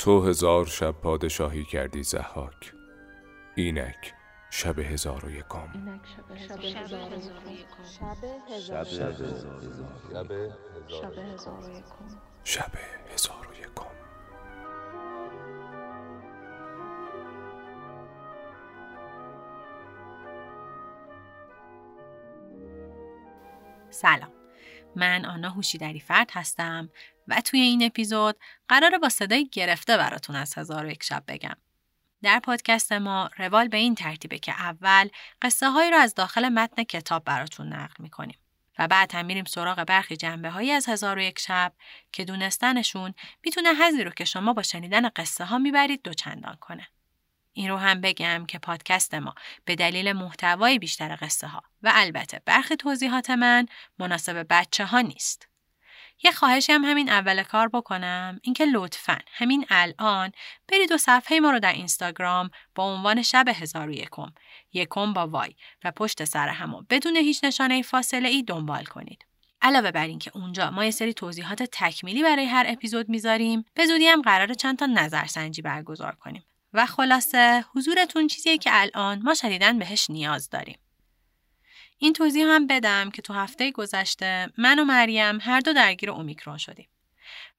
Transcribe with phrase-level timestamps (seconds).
[0.00, 2.72] تو هزار شب پادشاهی کردی زحاک
[3.54, 4.14] اینک
[4.50, 5.68] شب هزار و یکم.
[12.44, 12.72] شب
[13.12, 13.90] هزار و یکم.
[23.90, 24.39] سلام.
[24.96, 26.90] من آنا هوشیدری فرد هستم
[27.28, 28.36] و توی این اپیزود
[28.68, 31.56] قراره با صدای گرفته براتون از هزار و یک شب بگم.
[32.22, 35.08] در پادکست ما روال به این ترتیبه که اول
[35.42, 38.38] قصه هایی رو از داخل متن کتاب براتون نقل می‌کنیم
[38.78, 41.72] و بعد هم میریم سراغ برخی جنبه هایی از هزار و یک شب
[42.12, 46.88] که دونستنشون می‌تونه حضی رو که شما با شنیدن قصه ها می‌برید دوچندان کنه.
[47.52, 52.42] این رو هم بگم که پادکست ما به دلیل محتوای بیشتر قصه ها و البته
[52.44, 53.66] برخی توضیحات من
[53.98, 55.50] مناسب بچه ها نیست.
[56.22, 60.32] یه خواهشی هم همین اول کار بکنم اینکه لطفا همین الان
[60.68, 64.32] برید و صفحه ما رو در اینستاگرام با عنوان شب هزار و یکم
[64.72, 69.24] یکم با وای و پشت سر همو بدون هیچ نشانه فاصله ای دنبال کنید.
[69.62, 74.06] علاوه بر اینکه اونجا ما یه سری توضیحات تکمیلی برای هر اپیزود می‌ذاریم به زودی
[74.06, 79.78] هم قرار چند تا نظرسنجی برگزار کنیم و خلاصه حضورتون چیزیه که الان ما شدیدن
[79.78, 80.78] بهش نیاز داریم.
[81.98, 86.58] این توضیح هم بدم که تو هفته گذشته من و مریم هر دو درگیر اومیکرون
[86.58, 86.88] شدیم.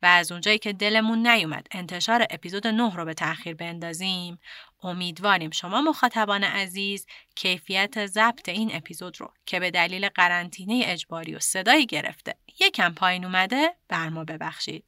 [0.01, 4.39] و از اونجایی که دلمون نیومد انتشار اپیزود 9 رو به تأخیر بندازیم
[4.83, 11.39] امیدواریم شما مخاطبان عزیز کیفیت ضبط این اپیزود رو که به دلیل قرنطینه اجباری و
[11.39, 14.85] صدایی گرفته یکم پایین اومده بر ما ببخشید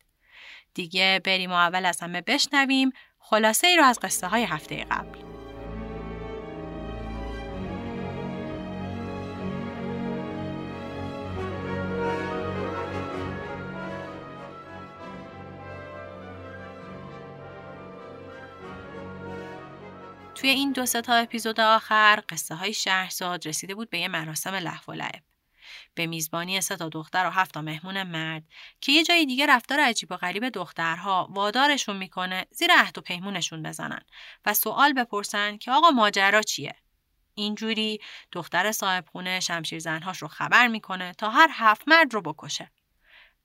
[0.73, 2.91] دیگه بریم و اول از همه بشنویم
[3.25, 5.19] خلاصه ای رو از قصه های هفته قبل
[20.35, 24.91] توی این دو تا اپیزود آخر قصه های شهرزاد رسیده بود به یه مراسم لحو
[24.91, 25.32] و لعب.
[25.95, 28.43] به میزبانی سه تا دختر و هفت تا مهمون مرد
[28.81, 33.63] که یه جای دیگه رفتار عجیب و غریب دخترها وادارشون می‌کنه زیر عهد و پیمونشون
[33.63, 34.01] بزنن
[34.45, 36.75] و سوال بپرسن که آقا ماجرا چیه؟
[37.35, 37.99] اینجوری
[38.31, 42.71] دختر صاحب خونه شمشیر زنهاش رو خبر می‌کنه تا هر هفت مرد رو بکشه.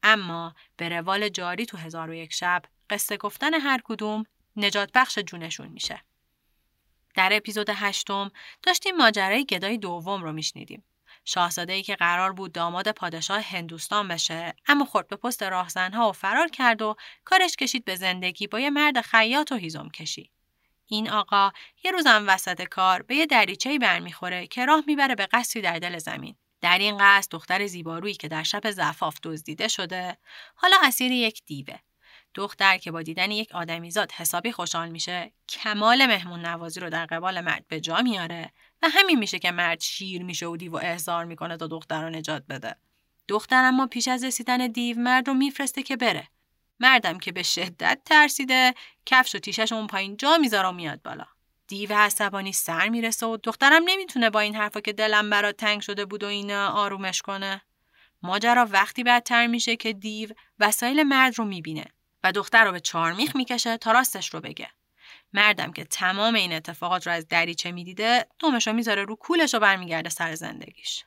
[0.03, 4.25] اما به روال جاری تو هزار و یک شب قصه گفتن هر کدوم
[4.57, 6.03] نجات بخش جونشون میشه.
[7.15, 8.31] در اپیزود هشتم
[8.63, 10.85] داشتیم ماجرای گدای دوم رو میشنیدیم.
[11.29, 16.13] شاهزاده ای که قرار بود داماد پادشاه هندوستان بشه اما خورد به پست راهزنها و
[16.13, 20.31] فرار کرد و کارش کشید به زندگی با یه مرد خیاط و هیزم کشی.
[20.87, 21.51] این آقا
[21.85, 25.99] یه روزم وسط کار به یه دریچه‌ای برمیخوره که راه می‌بره به قصری در دل
[25.99, 26.37] زمین.
[26.61, 30.19] در این قصد دختر زیبارویی که در شب زفاف دزدیده شده
[30.55, 31.79] حالا اسیر یک دیوه
[32.35, 37.41] دختر که با دیدن یک آدمیزاد حسابی خوشحال میشه کمال مهمون نوازی رو در قبال
[37.41, 38.53] مرد به جا میاره
[38.83, 42.43] و همین میشه که مرد شیر میشه و دیو احضار می‌کنه تا دختر رو نجات
[42.49, 42.77] بده.
[43.29, 46.29] دختر اما پیش از رسیدن دیو مرد رو میفرسته که بره.
[46.81, 48.75] مردم که به شدت ترسیده
[49.07, 51.25] کفش و تیشش اون پایین جا می‌ذاره و میاد بالا.
[51.67, 56.05] دیو عصبانی سر می‌رسه و دخترم نمی‌تونه با این حرفا که دلم برات تنگ شده
[56.05, 57.63] بود و اینا آرومش کنه.
[58.23, 61.85] ماجرا وقتی بدتر میشه که دیو وسایل مرد رو می‌بینه
[62.25, 64.69] و دختر رو به چارمیخ می‌کشه تا راستش رو بگه.
[65.33, 69.59] مردم که تمام این اتفاقات رو از دریچه می‌دیده دومش رو می‌ذاره رو کولش و
[69.59, 71.05] برمیگرده سر زندگیش.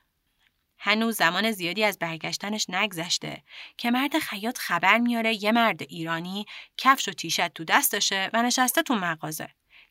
[0.78, 3.42] هنوز زمان زیادی از برگشتنش نگذشته
[3.76, 6.46] که مرد خیاط خبر میاره یه مرد ایرانی
[6.76, 9.48] کفش و تیشت تو دستشه و نشسته تو مغازه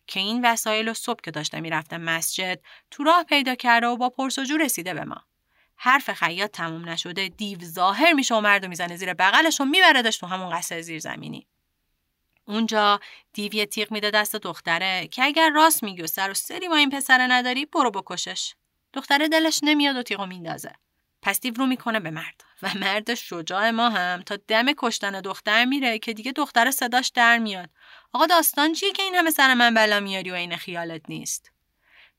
[0.08, 2.59] که این وسایل و صبح که داشته می‌رفته مسجد
[2.91, 5.22] تو راه پیدا کرده و با پرسجو رسیده به ما.
[5.75, 10.28] حرف خیاط تموم نشده دیو ظاهر میشه و مرد می‌زنه زیر بغلش و میبردش تو
[10.28, 11.47] همون قصر زیرزمینی
[12.46, 13.00] اونجا
[13.34, 16.90] دیو تیغ میده دست دختره که اگر راست میگی و سر و سری ما این
[16.90, 18.53] پسر نداری برو بکشش.
[18.93, 20.73] دختره دلش نمیاد و تیغو میندازه.
[21.22, 22.43] پس دیو رو می‌کنه به مرد.
[22.61, 27.38] و مرد شجاع ما هم تا دم کشتن دختر میره که دیگه دختر صداش در
[27.38, 27.70] میاد.
[28.14, 31.52] آقا داستان چیه که این همه سر من بلا میاری و این خیالت نیست؟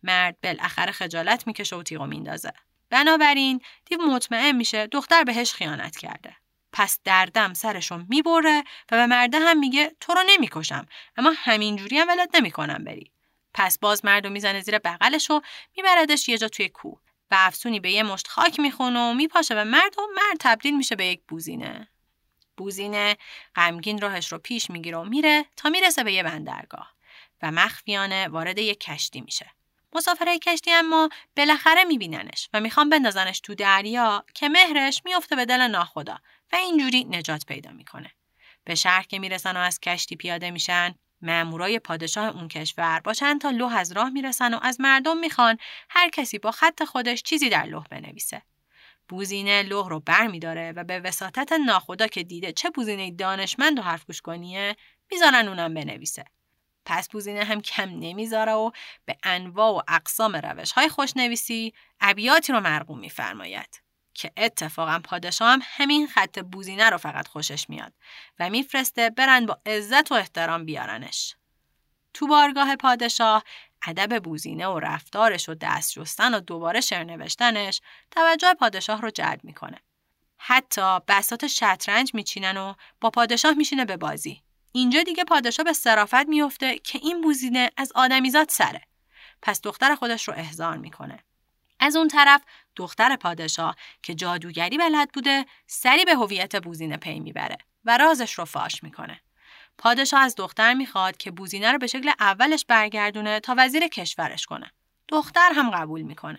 [0.03, 2.53] مرد بالاخره خجالت می‌کشه و تیغو میندازه.
[2.91, 6.37] بنابراین دیو مطمئن میشه دختر بهش خیانت کرده.
[6.73, 8.59] پس دردم سرشو می‌بره
[8.93, 10.87] و به مرده هم میگه تو رو نمی‌کشم
[11.17, 13.13] اما همینجوری هم ولت نمی‌کنم بری.
[13.55, 15.41] پس باز مردو می‌زنه زیر بغلش و
[15.77, 19.65] میبردش یه جا توی کوه و افسونی به یه مشت خاک می‌خونه و میپاشه به
[19.65, 21.89] مرد و مرد تبدیل میشه به یک بوزینه.
[22.57, 23.17] بوزینه
[23.55, 26.93] غمگین راهش رو پیش می‌گیره و میره تا می‌رسه به یه بندرگاه
[27.43, 29.51] و مخفیانه وارد یک کشتی میشه.
[29.95, 35.61] مسافرهای کشتی اما بالاخره میبیننش و می‌خوان بندازنش تو دریا که مهرش میفته به دل
[35.61, 36.19] ناخدا
[36.53, 38.11] و اینجوری نجات پیدا می‌کنه.
[38.65, 43.41] به شهر که می‌رسن و از کشتی پیاده میشن مامورای پادشاه اون کشور با چند
[43.41, 45.59] تا لوح از راه می‌رسن و از مردم می‌خوان
[45.91, 48.43] هر کسی با خط خودش چیزی در لوح بنویسه.
[49.09, 54.05] بوزینه لوح رو بر و به وساطت ناخدا که دیده چه بوزینه دانشمند و حرف
[54.05, 54.77] گوش کنیه
[55.11, 56.25] می‌ذارن اونم بنویسه.
[56.85, 58.71] پس بوزینه هم کم نمی‌ذاره و
[59.05, 63.83] به انواع و اقسام روش های خوشنویسی ابیاتی رو مرقوم میفرماید.
[64.15, 67.93] که اتفاقا پادشاه هم همین خط بوزینه رو فقط خوشش میاد
[68.39, 71.37] و میفرسته برن با عزت و احترام بیارنش.
[72.15, 73.45] تو بارگاه پادشاه
[73.87, 77.81] ادب بوزینه و رفتارش و دست جستن و دوباره شعر نوشتنش
[78.11, 79.79] توجه پادشاه رو جلب می‌کنه.
[80.39, 84.43] حتی بسات شطرنج میچینن و با پادشاه میشینه به بازی.
[84.73, 88.83] اینجا دیگه پادشاه به صرافت میفته که این بوزینه از آدمیزاد سره.
[89.43, 91.19] پس دختر خودش رو احضار می‌کنه.
[91.83, 92.43] از اون طرف
[92.77, 98.45] دختر پادشاه که جادوگری بلد بوده سری به هویت بوزینه پی می‌بره و رازش رو
[98.45, 99.21] فاش می‌کنه.
[99.79, 104.73] پادشاه از دختر می‌خواد که بوزینه رو به شکل اولش برگردونه تا وزیر کشورش کنه.
[105.09, 106.39] دختر هم قبول می‌کنه.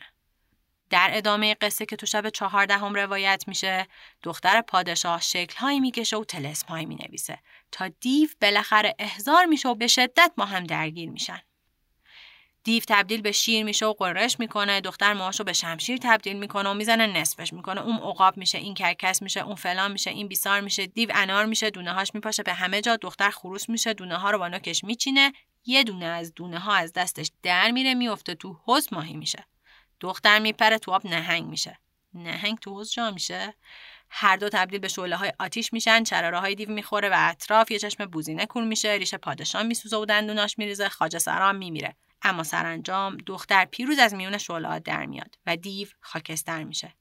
[0.90, 3.88] در ادامه قصه که تو شب چهاردهم روایت میشه
[4.24, 7.39] دختر پادشاه شکلهایی می‌کشه و تلسمهایی می‌نویسه
[7.72, 11.42] تا دیو بالاخره احضار میشه و به شدت با هم درگیر میشن
[12.63, 16.74] دیو تبدیل به شیر میشه و قررش می‌کنه دختر موهاشو به شمشیر تبدیل می‌کنه و
[16.74, 17.81] می‌زنه نصفش می‌کنه.
[17.81, 21.69] اون عقاب میشه این کرکس میشه اون فلان میشه این بیسار میشه دیو انار میشه
[21.69, 22.95] دونه هاش میپاشه به همه جا.
[22.95, 25.33] دختر خروس میشه دونه ها رو با نوکش میچینه.
[25.65, 29.45] یه دونه از دونه ها از دستش در میره میفته تو حوز ماهی میشه.
[30.00, 31.80] دختر میپره تو آب نهنگ میشه.
[32.13, 33.54] نهنگ تو حوز جا میشه.
[34.10, 37.80] هر دو تبدیل به شعله های آتیش میشن چراره های دیو می‌خوره و اطراف یه
[37.80, 38.89] چشم بوزینه کور میشه.
[38.89, 41.95] ریش پادشاه میسوزه و دندوناش میریزه خاجه سرام میمیره.
[42.24, 46.94] اما سرانجام دختر پیروز از میون شعلات در میاد و دیو خاکستر میشه.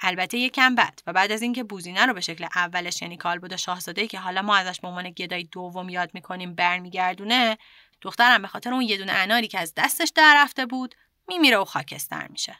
[0.00, 4.06] البته یکم بعد و بعد از اینکه بوزینه رو به شکل اولش یعنی کالبد شاهزاده
[4.06, 7.58] که حالا ما ازش به عنوان گدای دوم یاد می‌کنیم برمیگردونه
[8.00, 10.94] دخترم به خاطر اون یه دونه اناری که از دستش در رفته بود
[11.28, 12.56] میمیره و خاکستر میشه.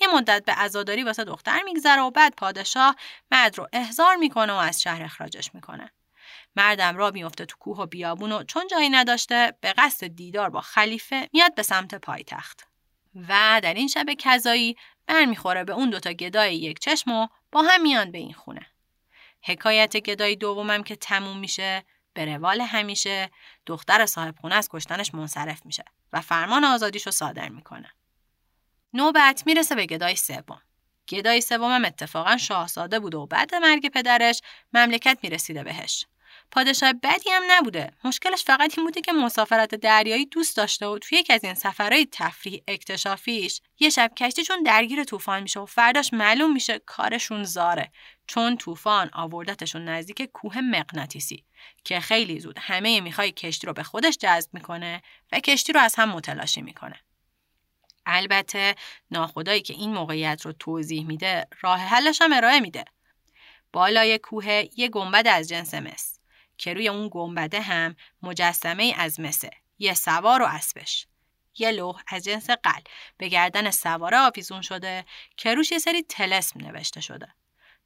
[0.00, 2.96] یه مدت به عزاداری واسه دختر میگذره و بعد پادشاه
[3.30, 5.90] مرد رو احضار می‌کنه و از شهر اخراجش می‌کنه.
[6.56, 10.60] مردم را میفته تو کوه و بیابون و چون جایی نداشته به قصد دیدار با
[10.60, 12.68] خلیفه میاد به سمت پایتخت.
[13.28, 14.76] و در این شب کذایی
[15.06, 18.66] برمیخوره به اون دوتا گدای یک چشم و با هم میان به این خونه.
[19.42, 21.84] حکایت گدای دومم که تموم میشه
[22.14, 23.30] به روال همیشه
[23.66, 27.92] دختر صاحب خونه از کشتنش منصرف میشه و فرمان آزادیشو صادر می‌کنه.
[28.92, 30.62] نوبت می‌رسه به گدای سوم.
[31.08, 34.40] گدای سومم اتفاقا شاهزاده بوده و بعد مرگ پدرش
[34.72, 36.06] مملکت می‌رسیده بهش.
[36.52, 37.90] پادشاه بدی هم نبوده.
[38.04, 42.08] مشکلش فقط این بوده که مسافرت دریایی دوست داشته و توی یکی از این سفرهای
[42.12, 43.60] تفریح اکتشافیش.
[43.80, 47.92] یه شب کشتی چون درگیر طوفان میشه و فرداش معلوم میشه کارشون زاره.
[48.26, 51.44] چون طوفان آوردتشون نزدیک کوه مغناطیسی
[51.84, 55.02] که خیلی زود همه می‌خوای کشتی رو به خودش جذب می‌کنه
[55.32, 57.00] و کشتی رو از هم متلاشی می‌کنه.
[58.06, 58.74] البته
[59.10, 62.84] ناخدایی که این موقعیت رو توضیح میده راه حلش هم ارائه میده.
[63.72, 66.11] بالای کوه یه گنبد از جنس مس.
[66.62, 71.06] که روی اون گنبده هم مجسمه از مسه یه سوار و اسبش.
[71.58, 72.80] یه لوح از جنس قل.
[73.18, 75.04] به گردن سواره آویزون شده
[75.36, 77.28] که روش یه سری تلسم نوشته شده.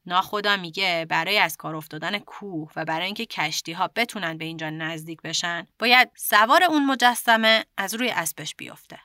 [0.06, 4.70] ناخدا میگه برای از کار افتادن کوه و برای اینکه کشتی ها بتونن به اینجا
[4.70, 8.98] نزدیک بشن باید سوار اون مجسمه از روی اسبش بیفته.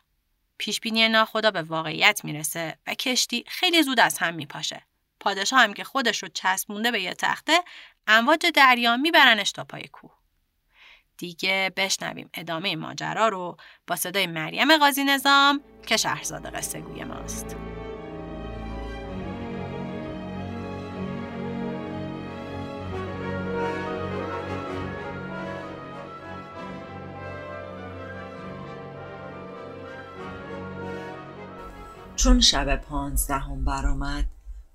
[0.58, 4.82] پیشبینی ناخدا به واقعیت می‌رسه و کشتی خیلی زود از هم میپاشه.
[5.22, 7.60] پادشاه هم که خودش رو چسبونده به یه تخته
[8.08, 10.12] امواج دریا میبرنش تا پای کوه.
[11.18, 17.56] دیگه بشنویم ادامه ماجرا رو با صدای مریم قاضی نظام که شهرزاد قصه گوی ماست.
[32.16, 34.26] چون شب پانزدهم برآمد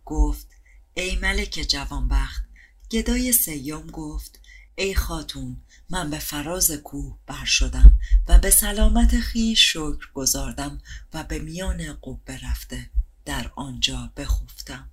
[0.06, 0.46] گفت
[0.94, 2.44] ای ملک جوانبخت.
[2.90, 4.40] گدای سیوم گفت
[4.74, 5.56] ای خاتون
[5.90, 7.98] من به فراز کوه بر شدم
[8.28, 10.80] و به سلامت خیش شکر گذاردم
[11.14, 12.90] و به میان قبه رفته
[13.24, 14.90] در آنجا بخفتم.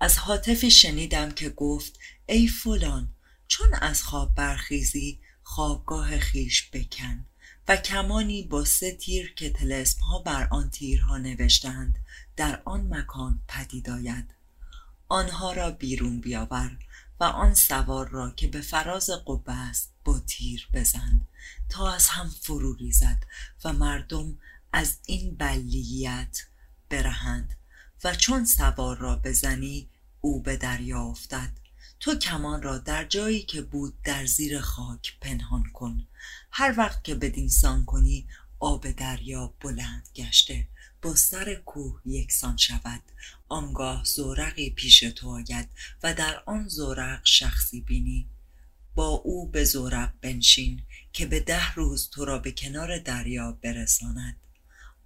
[0.00, 3.08] از حاطفی شنیدم که گفت ای فلان
[3.48, 7.24] چون از خواب برخیزی خوابگاه خیش بکن
[7.68, 11.98] و کمانی با سه تیر که تلسم ها بر آن تیرها نوشتند
[12.36, 14.34] در آن مکان پدید آید.
[15.08, 16.78] آنها را بیرون بیاور
[17.20, 21.20] و آن سوار را که به فراز قبه است با تیر بزن
[21.68, 23.24] تا از هم فرو ریزد
[23.64, 24.38] و مردم
[24.72, 26.38] از این بلیت
[26.88, 27.56] برهند
[28.04, 29.88] و چون سوار را بزنی
[30.20, 31.50] او به دریا افتد.
[32.00, 36.06] تو کمان را در جایی که بود در زیر خاک پنهان کن.
[36.50, 40.68] هر وقت که بدینسان کنی آب دریا بلند گشته.
[41.04, 43.02] با سر کوه یکسان شود.
[43.48, 45.68] آنگاه زورقی پیش تو آید
[46.02, 48.28] و در آن زورق شخصی بینی.
[48.94, 50.82] با او به زورق بنشین
[51.12, 54.36] که به ده روز تو را به کنار دریا برساند.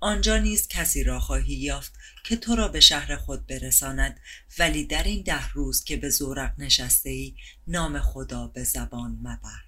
[0.00, 1.92] آنجا نیز کسی را خواهی یافت
[2.24, 4.20] که تو را به شهر خود برساند
[4.58, 7.34] ولی در این ده روز که به زورق نشسته ای
[7.66, 9.60] نام خدا به زبان مبر.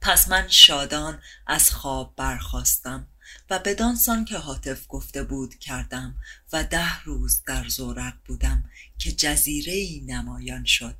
[0.00, 3.08] پس من شادان از خواب برخواستم
[3.50, 6.16] و بدانسان که حاطف گفته بود کردم
[6.52, 10.96] و ده روز در زورق بودم که جزیره ای نمایان شد.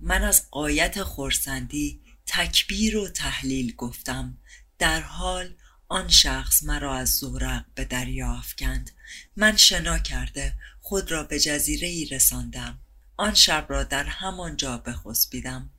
[0.00, 4.38] من از قایت خورسندی تکبیر و تحلیل گفتم.
[4.78, 5.54] در حال
[5.88, 8.90] آن شخص مرا از زورق به دریا افکند.
[9.36, 12.78] من شنا کرده خود را به جزیره ای رساندم.
[13.16, 15.70] آن شب را در همان جا بخسبیدم.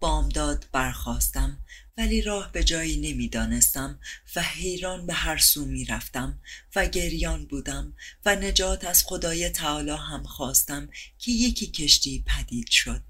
[0.00, 1.58] بامداد برخواستم
[1.96, 4.00] ولی راه به جایی نمی‌دانستم
[4.36, 6.40] و حیران به هر سو می رفتم
[6.76, 7.94] و گریان بودم
[8.24, 13.02] و نجات از خدای تعالی هم خواستم که یکی کشتی پدید شد.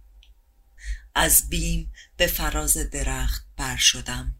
[1.14, 4.38] از بیم به فراز درخت بر شدم.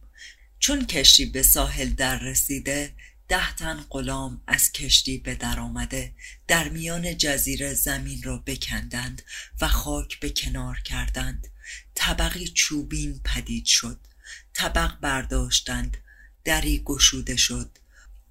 [0.58, 2.94] چون کشتی به ساحل در رسیده
[3.28, 6.14] ده تن غلام از کشتی به در آمده
[6.49, 9.22] در میان جزیره زمین را بکندند
[9.61, 11.49] و خاک به کنار کردند.
[11.94, 14.12] طبقی چوبین پدید شد.
[14.54, 15.97] طبق برداشتند.
[16.44, 17.78] دری گشوده شد.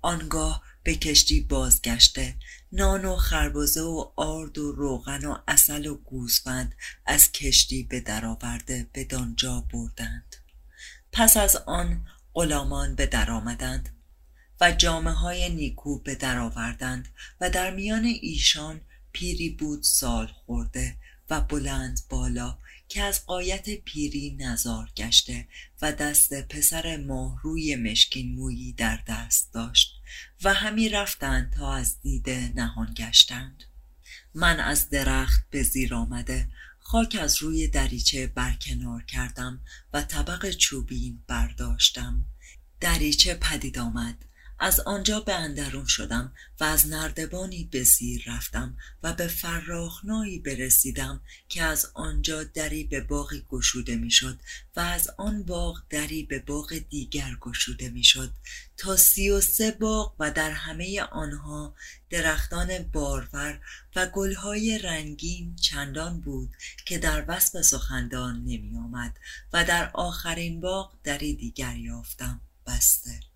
[0.01, 2.35] آنگاه به کشتی بازگشته.
[2.71, 6.75] نان و خربزه و آرد و روغن و اصل و گوسفند
[7.05, 10.35] از کشتی به درآورده به دانجا بردند.
[11.11, 13.89] پس از آن غلامان به در آمدند
[14.61, 17.07] و جامعه های نیکو به در آوردند
[17.41, 20.95] و در میان ایشان پیری بود سال خورده
[21.29, 22.57] و بلند بالا
[22.91, 25.47] که از قایت پیری نزار گشته
[25.81, 30.01] و دست پسر ماهروی مشکین مویی در دست داشت
[30.43, 33.63] و همی رفتند تا از دیده نهان گشتند.
[34.33, 36.47] من از درخت به زیر آمده
[36.79, 39.61] خاک از روی دریچه برکنار کردم
[39.93, 42.25] و طبق چوبین برداشتم.
[42.79, 44.25] دریچه پدید آمد.
[44.63, 51.21] از آنجا به اندرون شدم و از نردبانی به زیر رفتم و به فراخنایی برسیدم
[51.49, 54.39] که از آنجا دری به باغی گشوده می‌شد
[54.75, 58.31] و از آن باغ دری به باغ دیگر گشوده می‌شد.
[58.77, 61.75] تا سی و سه باغ و در همه آنها
[62.09, 63.61] درختان بارور
[63.95, 66.49] و گلهای رنگین چندان بود
[66.85, 69.17] که در وصف سخندان نمی آمد
[69.53, 72.41] و در آخرین باغ دری دیگر یافتم.
[72.67, 73.30] بسته.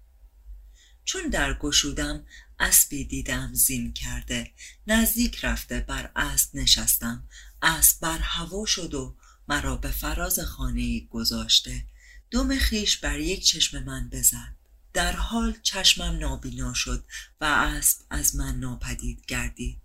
[1.05, 2.25] چون در گشودم
[2.59, 4.51] اسبی دیدم زین کرده
[4.87, 7.29] نزدیک رفته بر اسب نشستم.
[7.61, 9.15] اسب بر هوا شد و
[9.47, 11.85] مرا به فراز خانه گذاشته.
[12.31, 14.55] دم خیش بر یک چشم من بزد.
[14.93, 17.05] در حال چشمم نابینا شد
[17.41, 19.81] و اسب از من ناپدید گردید.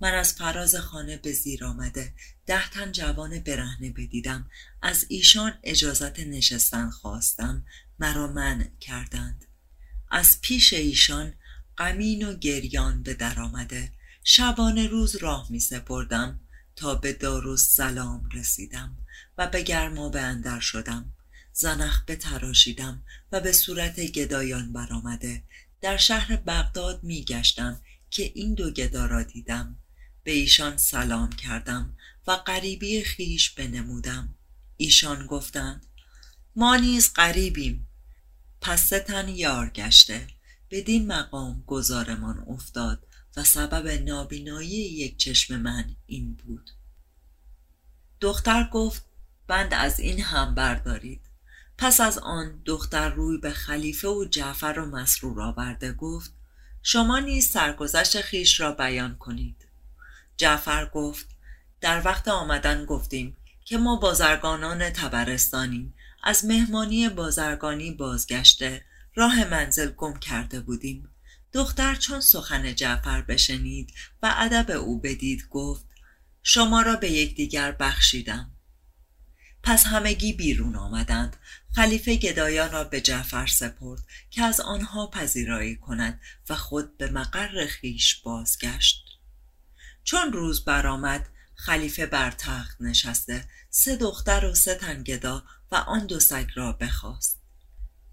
[0.00, 2.14] من از فراز خانه به زیر آمده
[2.46, 4.50] ده تن جوان برهنه بدیدم.
[4.82, 7.66] از ایشان اجازت نشستن خواستم
[7.98, 9.44] مرا من کردند.
[10.12, 11.34] از پیش ایشان
[11.78, 13.92] غمین و گریان به در آمده.
[14.24, 16.40] شبانه روز راه می سپردم
[16.76, 18.96] تا به دارو سلام رسیدم
[19.38, 21.12] و به گرما اندر شدم.
[21.52, 23.02] زنخ تراشیدم
[23.32, 25.42] و به صورت گدایان برآمده.
[25.80, 29.76] در شهر بغداد می گشتم که این دو گدا را دیدم.
[30.24, 34.34] به ایشان سلام کردم و غریبی خیش بنمودم.
[34.76, 35.86] ایشان گفتند
[36.56, 37.88] ما نیز غریبیم.
[38.62, 40.26] پس تن یار گشته.
[40.70, 46.70] بدین مقام گذارمان افتاد و سبب نابینایی یک چشم من این بود.
[48.20, 49.04] دختر گفت
[49.46, 51.20] بند از این هم بردارید.
[51.78, 56.32] پس از آن دختر روی به خلیفه و جعفر و مسرور آورده گفت
[56.82, 59.66] شما نیز سرگذشت خیش را بیان کنید.
[60.36, 61.26] جعفر گفت
[61.80, 68.84] در وقت آمدن گفتیم که ما بازرگانان تبرستانیم از مهمانی بازرگانی بازگشته.
[69.14, 71.08] راه منزل گم کرده بودیم.
[71.52, 75.86] دختر چون سخن جعفر بشنید و ادب او بدید گفت
[76.42, 78.50] شما را به یکدیگر بخشیدم.
[79.62, 81.36] پس همگی بیرون آمدند.
[81.74, 84.00] خلیفه گدایان را به جعفر سپرد
[84.30, 89.04] که از آنها پذیرایی کند و خود به مقر خیش بازگشت.
[90.04, 91.28] چون روز برآمد
[91.64, 96.72] خلیفه بر تخت نشسته سه دختر و سه تن گدا و آن دو سگ را
[96.72, 97.38] بخواست.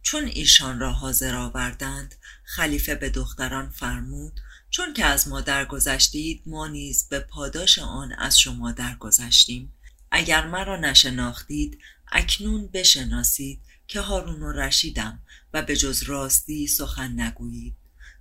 [0.01, 4.39] چون ایشان را حاضر آوردند خلیفه به دختران فرمود
[4.69, 9.73] چون که از ما درگذشتید ما نیز به پاداش آن از شما درگذشتیم.
[10.11, 11.79] اگر مرا نشناختید
[12.11, 15.19] اکنون بشناسید که هارون و رشیدم
[15.53, 17.75] و به جز راستی سخن نگویید.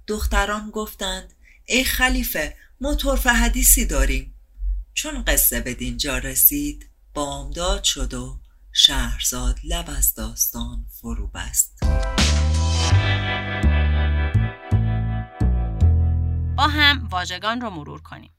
[0.06, 1.32] دختران گفتند
[1.64, 4.34] ای خلیفه ما طرف حدیثی داریم.
[4.98, 8.38] چون قصه به دینجا رسید بامداد شد و
[8.72, 11.78] شهرزاد لب از داستان فرو بست.
[16.56, 18.32] با هم واژگان رو مرور کنیم.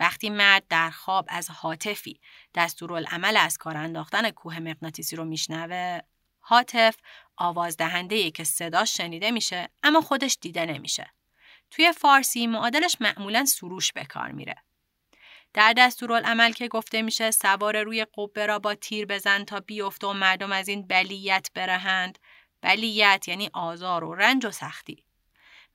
[0.00, 2.20] وقتی مرد در خواب از حاطفی
[2.54, 6.00] دستورالعمل از کار انداختن کوه مغناطیسی رو میشنوه
[6.40, 6.96] حاطف
[7.36, 11.10] آواز دهنده که صداش شنیده میشه اما خودش دیده نمیشه.
[11.70, 14.56] توی فارسی معادلش معمولا سروش به کار میره.
[15.56, 20.12] در دستورالعمل که گفته میشه سوار روی قبه را با تیر بزن تا بیفته و
[20.12, 22.18] مردم از این بلیت برهند.
[22.60, 25.04] بلیت یعنی آزار و رنج و سختی.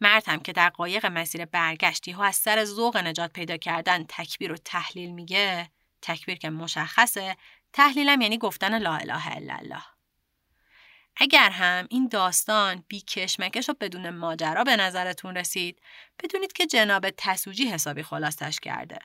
[0.01, 4.51] مرد هم که در قایق مسیر برگشتی ها از سر ذوق نجات پیدا کردن تکبیر
[4.51, 5.69] و تحلیل میگه
[6.01, 7.37] تکبیر که مشخصه.
[7.73, 9.83] تحلیلم یعنی گفتن لا اله الا الله.
[11.15, 15.81] اگر هم این داستان بی کشمکش و بدون ماجرا به نظرتون رسید
[16.23, 18.99] بدونید که جناب تسوجی حسابی خلاصش کرده.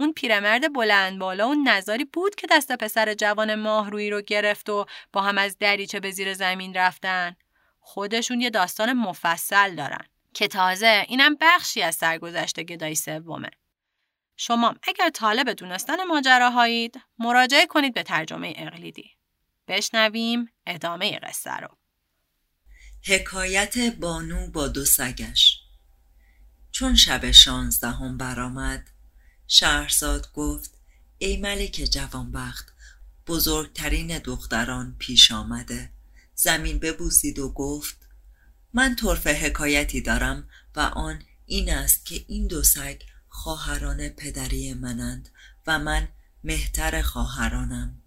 [0.00, 4.86] اون پیرمرد بلند بالا و نظاری بود که دست پسر جوان ماهرویی رو گرفت و
[5.12, 7.36] با هم از دریچه به زیر زمین رفتن
[7.80, 13.50] خودشون یه داستان مفصل دارن که تازه اینم بخشی از سرگذشت گدای سومه.
[14.36, 19.10] شما اگر طالب دونستن ماجراهایید مراجعه کنید به ترجمه اقلیدی.
[19.68, 21.68] بشنویم ادامه قصه رو.
[23.06, 25.60] حکایت بانو با دو سگش
[26.70, 28.90] چون شب شانزدهم برآمد
[29.50, 30.70] شهرزاد گفت
[31.18, 32.72] ای ملک جوانبخت
[33.26, 35.90] بزرگترین دختران پیش آمده.
[36.34, 37.96] زمین ببوسید و گفت
[38.74, 45.28] من طرف حکایتی دارم و آن این است که این دو سگ خواهران پدری منند
[45.66, 46.08] و من
[46.44, 48.02] مهتر خواهرانم.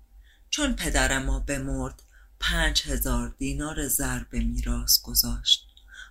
[0.50, 2.04] چون پدر ما بمرد
[2.40, 5.68] پنج هزار دینار زر به میراث گذاشت.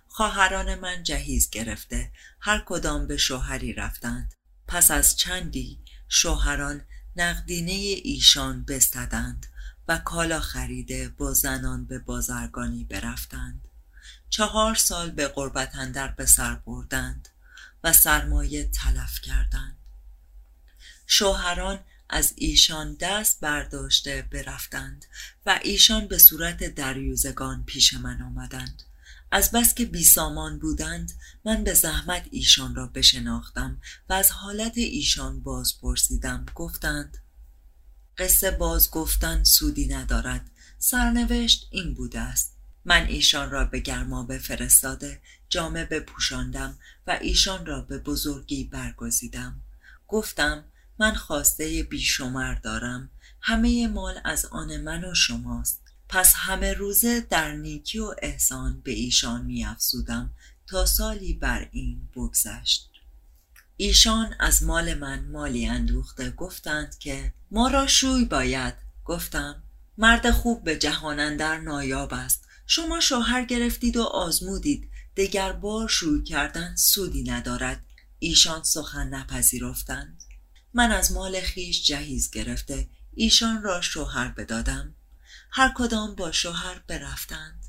[0.07, 4.33] خواهران من جهیز گرفته هر کدام به شوهری رفتند.
[4.71, 5.79] پس از چندی
[6.09, 6.81] شوهران
[7.15, 7.71] نقدینه
[8.03, 9.45] ایشان بستدند
[9.87, 13.67] و کالا خریده با زنان به بازرگانی برفتند.
[14.29, 17.29] چهار سال به قربت اندر به سر بردند
[17.83, 19.77] و سرمایه تلف کردند.
[21.07, 21.79] شوهران
[22.09, 25.05] از ایشان دست برداشته برفتند
[25.45, 28.83] و ایشان به صورت دریوزگان پیش من آمدند.
[29.31, 31.11] از بس که بی سامان بودند
[31.45, 37.17] من به زحمت ایشان را بشناختم و از حالت ایشان باز پرسیدم گفتند
[38.17, 45.21] قصه باز گفتن سودی ندارد سرنوشت این بوده است من ایشان را به گرمابه فرستاده
[45.49, 49.61] جامه بپوشاندم و ایشان را به بزرگی برگزیدم
[50.07, 50.63] گفتم
[50.99, 53.09] من خواسته بیشمر دارم
[53.41, 55.80] همه مال از آن من و شماست
[56.11, 60.33] پس همه روزه در نیکی و احسان به ایشان میافزودم
[60.67, 62.89] تا سالی بر این بگذشت.
[63.77, 68.73] ایشان از مال من مالی اندوخته گفتند که ما را شوی باید.
[69.05, 69.63] گفتم
[69.97, 71.19] مرد خوب به جهان
[71.63, 72.47] نایاب است.
[72.65, 74.89] شما شوهر گرفتید و آزمودید.
[75.17, 77.85] دگر بار شروع کردن سودی ندارد.
[78.19, 80.23] ایشان سخن نپذیرفتند.
[80.73, 84.95] من از مال خیش جهیز گرفته ایشان را شوهر بدادم.
[85.53, 87.65] هر کدام با شوهر برفتند.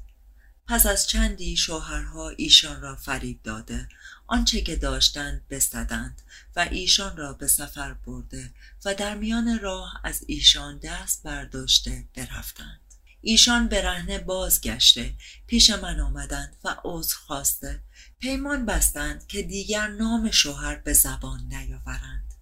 [0.66, 3.88] پس از چندی شوهرها ایشان را فریب داده
[4.26, 6.22] آنچه که داشتند بستدند
[6.56, 12.80] و ایشان را به سفر برده و در میان راه از ایشان دست برداشته برفتند.
[13.20, 15.14] ایشان به رهنه بازگشته
[15.46, 17.80] پیش من آمدند و عذر خواسته
[18.18, 22.34] پیمان بستند که دیگر نام شوهر به زبان نیاورند.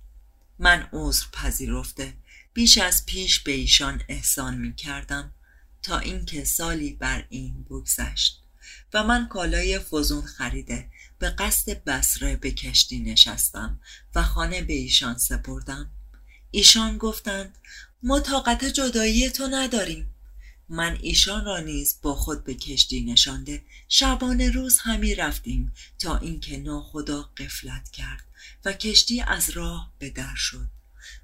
[0.58, 2.14] من عذر پذیرفته
[2.52, 5.34] بیش از پیش به ایشان احسان می کردم
[5.82, 8.42] تا اینکه سالی بر این بگذشت
[8.94, 13.80] و من کالای فزون خریده به قصد بسره به کشتی نشستم
[14.14, 15.90] و خانه به ایشان سپردم.
[16.50, 17.58] ایشان گفتند
[18.02, 20.14] ما طاقت جدایی تو نداریم.
[20.68, 26.56] من ایشان را نیز با خود به کشتی نشانده شبانه روز همی رفتیم تا اینکه
[26.56, 28.24] ناخدا قفلت کرد
[28.64, 30.79] و کشتی از راه به در شد.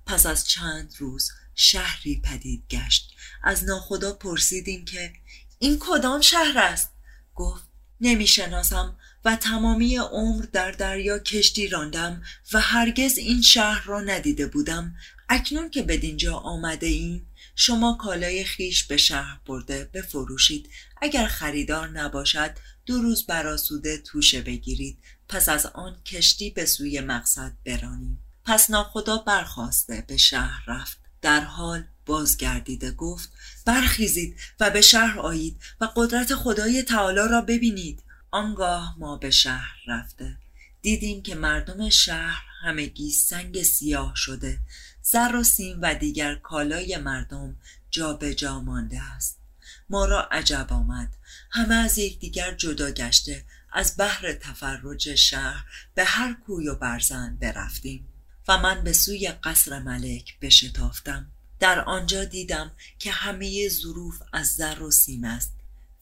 [0.07, 3.15] پس از چند روز شهری پدید گشت.
[3.43, 5.13] از ناخدا پرسیدیم که
[5.59, 6.93] این کدام شهر است؟
[7.35, 7.65] گفت
[8.01, 12.23] نمی‌شناسم و تمامی عمر در دریا کشتی راندم
[12.53, 14.95] و هرگز این شهر را ندیده بودم.
[15.29, 20.71] اکنون که به دینجا آمده ایم شما کالای خیش به شهر برده بفروشید.
[21.03, 22.51] اگر خریدار نباشد
[22.87, 24.99] دو روز براسوده توشه بگیرید.
[25.29, 28.26] پس از آن کشتی به سوی مقصد برانیم.
[28.47, 30.99] پس ناخدا برخواسته به شهر رفت.
[31.23, 33.33] در حال بازگردیده گفت
[33.65, 38.03] برخیزید و به شهر آیید و قدرت خدای تعالی را ببینید.
[38.31, 40.37] آنگاه ما به شهر رفته.
[40.83, 44.59] دیدیم که مردم شهر همگی سنگ سیاه شده.
[45.03, 47.57] زر و سیم و دیگر کالای مردم
[47.91, 49.39] جا به جا مانده است.
[49.91, 51.17] ما را عجب آمد.
[51.51, 53.45] همه از یکدیگر جدا گشته.
[53.73, 58.09] از بحر تفرج شهر به هر کوی و برزن برفتیم.
[58.49, 61.31] و من به سوی قصر ملک بشتافتم
[61.61, 65.53] در آنجا دیدم که همه ظروف از زر و سیم است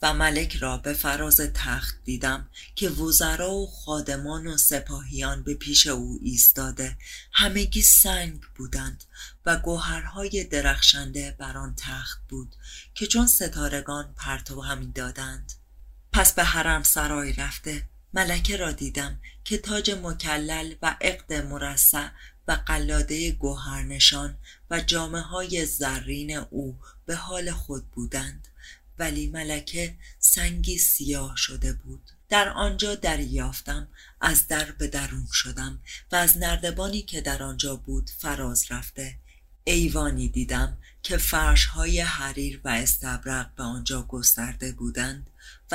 [0.04, 5.86] و ملک را به فراز تخت دیدم که وزرا و خادمان و سپاهیان به پیش
[5.86, 6.96] او ایستاده.
[7.32, 9.04] همگی سنگ بودند
[9.46, 12.56] و گوهرهای درخشنده بر آن تخت بود
[12.94, 15.52] که چون ستارگان پرتو همی دادند.
[16.12, 22.08] پس به حرم سرای رفته ملکه را دیدم که تاج مکلل و عقد مرصع
[22.48, 24.36] و قلاده گوهرنشان
[24.70, 28.48] و جامعه های زرین او به حال خود بودند
[28.98, 32.10] ولی ملکه سنگی سیاه شده بود.
[32.28, 33.88] در آنجا دریافتم
[34.20, 35.78] از در به درون شدم
[36.12, 39.18] و از نردبانی که در آنجا بود فراز رفته.
[39.64, 45.30] ایوانی دیدم که فرش های حریر و استبرق به آنجا گسترده بودند.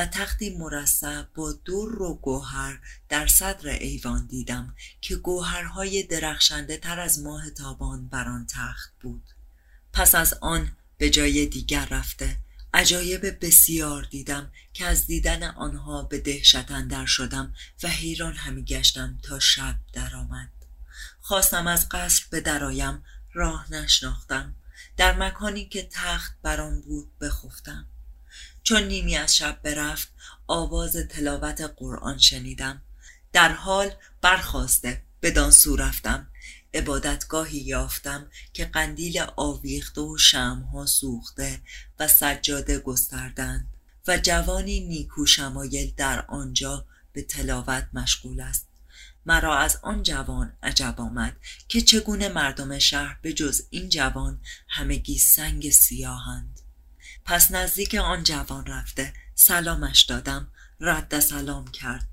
[0.05, 7.19] تختی مرصع با دور و گوهر در صدر ایوان دیدم که گوهرهای درخشنده تر از
[7.19, 9.23] ماه تابان بر آن تخت بود.
[9.93, 12.37] پس از آن به جای دیگر رفته
[12.73, 19.19] عجایب بسیار دیدم که از دیدن آنها به دهشت اندر شدم و حیران همی گشتم
[19.23, 20.49] تا شب درآمد
[21.21, 24.55] خواستم از قصر به درایم راه نشناختم.
[24.97, 27.85] در مکانی که تخت برام بود بخفتم.
[28.63, 30.07] چون نیمی از شب برفت
[30.47, 32.81] آواز تلاوت قرآن شنیدم.
[33.33, 33.91] در حال
[34.21, 36.27] برخواسته بدان سو رفتم.
[36.73, 41.61] عبادتگاهی یافتم که قندیل آویخته و شمها سوخته
[41.99, 43.67] و سجاده گستردند
[44.07, 48.67] و جوانی نیکو شمایل در آنجا به تلاوت مشغول است.
[49.25, 55.17] مرا از آن جوان عجب آمد که چگونه مردم شهر به جز این جوان همگی
[55.17, 56.58] سنگ سیاهند.
[57.29, 59.13] پس نزدیک آن جوان رفته.
[59.35, 60.51] سلامش دادم.
[60.79, 62.07] رد سلام کرد.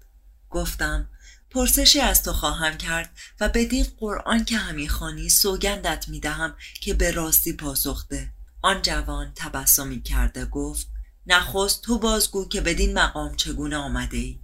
[0.50, 1.11] گفتم
[1.50, 7.11] پرسشی از تو خواهم کرد و بدین قرآن که همی خانی سوگندت می‌دهم که به
[7.11, 10.87] راستی پاسخته آن جوان تبسمی کرده گفت
[11.26, 14.40] نخست تو بازگو که بدین مقام چگونه آمده ای.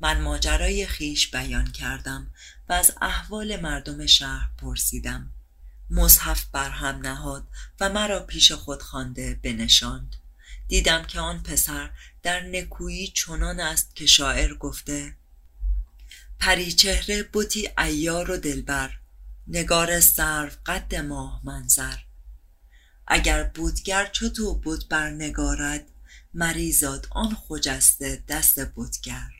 [0.00, 2.30] من ماجرای خیش بیان کردم
[2.68, 5.35] و از احوال مردم شهر پرسیدم.
[5.90, 7.46] مصحف بر هم نهاد
[7.80, 10.16] و مرا پیش خود خوانده بنشاند.
[10.68, 11.90] دیدم که آن پسر
[12.22, 15.16] در نکویی چنان است که شاعر گفته
[16.76, 18.98] چهره بوتی ایار و دلبر
[19.46, 21.96] نگار سرو قد ماه منظر.
[23.06, 25.84] اگر بودگر تو بود بر نگارد
[26.34, 29.30] مریزاد آن خجسته دست بودگر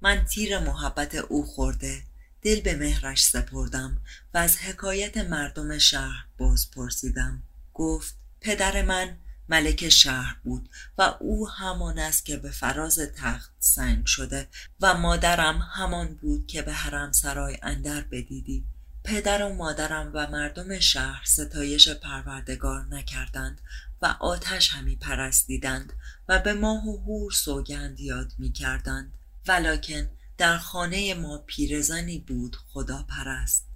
[0.00, 2.02] من تیر محبت او خورده
[2.46, 3.98] دل به مهرش سپردم
[4.34, 7.42] و از حکایت مردم شهر باز پرسیدم.
[7.74, 9.16] گفت پدر من
[9.48, 14.48] ملک شهر بود و او همان است که به فراز تخت سنگ شده
[14.80, 18.64] و مادرم همان بود که به حرم سرای اندر بدیدی.
[19.04, 23.60] پدر و مادرم و مردم شهر ستایش پروردگار نکردند
[24.02, 25.92] و آتش همی پرستیدند
[26.28, 29.12] و به ماه و هور سوگند یاد می کردند.
[29.48, 33.66] ولیکن در خانه ما پیرزنی بود خدا پرست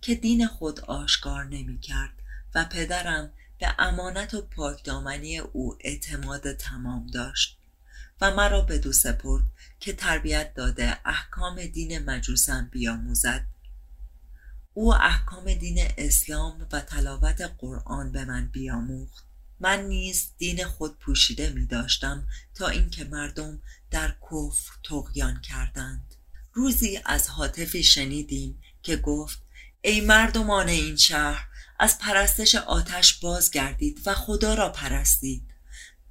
[0.00, 2.12] که دین خود آشکار نمی کرد
[2.54, 7.58] و پدرم به امانت و پاکدامنی او اعتماد تمام داشت
[8.20, 9.44] و مرا به دو سپرد
[9.80, 13.46] که تربیت داده احکام دین مجوسم بیاموزد.
[14.74, 19.24] او احکام دین اسلام و تلاوت قرآن به من بیاموخت.
[19.60, 26.07] من نیز دین خود پوشیده می داشتم تا اینکه مردم در کفر تقیان کردند.
[26.58, 29.42] روزی از حاطفی شنیدیم که گفت
[29.80, 35.54] ای مردمان این شهر از پرستش آتش بازگردید و خدا را پرستید.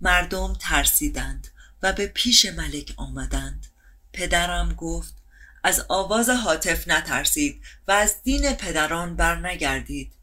[0.02, 1.48] مردم ترسیدند
[1.84, 3.68] و به پیش ملک آمدند.
[4.14, 5.16] پدرم گفت
[5.64, 10.14] از آواز حاطف نترسید و از دین پدران بر نگردید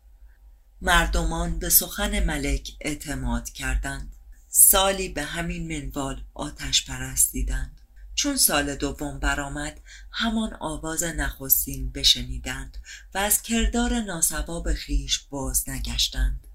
[0.81, 4.17] مردمان به سخن ملک اعتماد کردند.
[4.49, 7.74] سالی به همین منوال آتش پرستیدند.
[8.15, 12.79] چون سال دوم برآمد همان آواز نخستین بشنیدند
[13.15, 16.47] و از کردار ناسواب خیش باز نگشتند.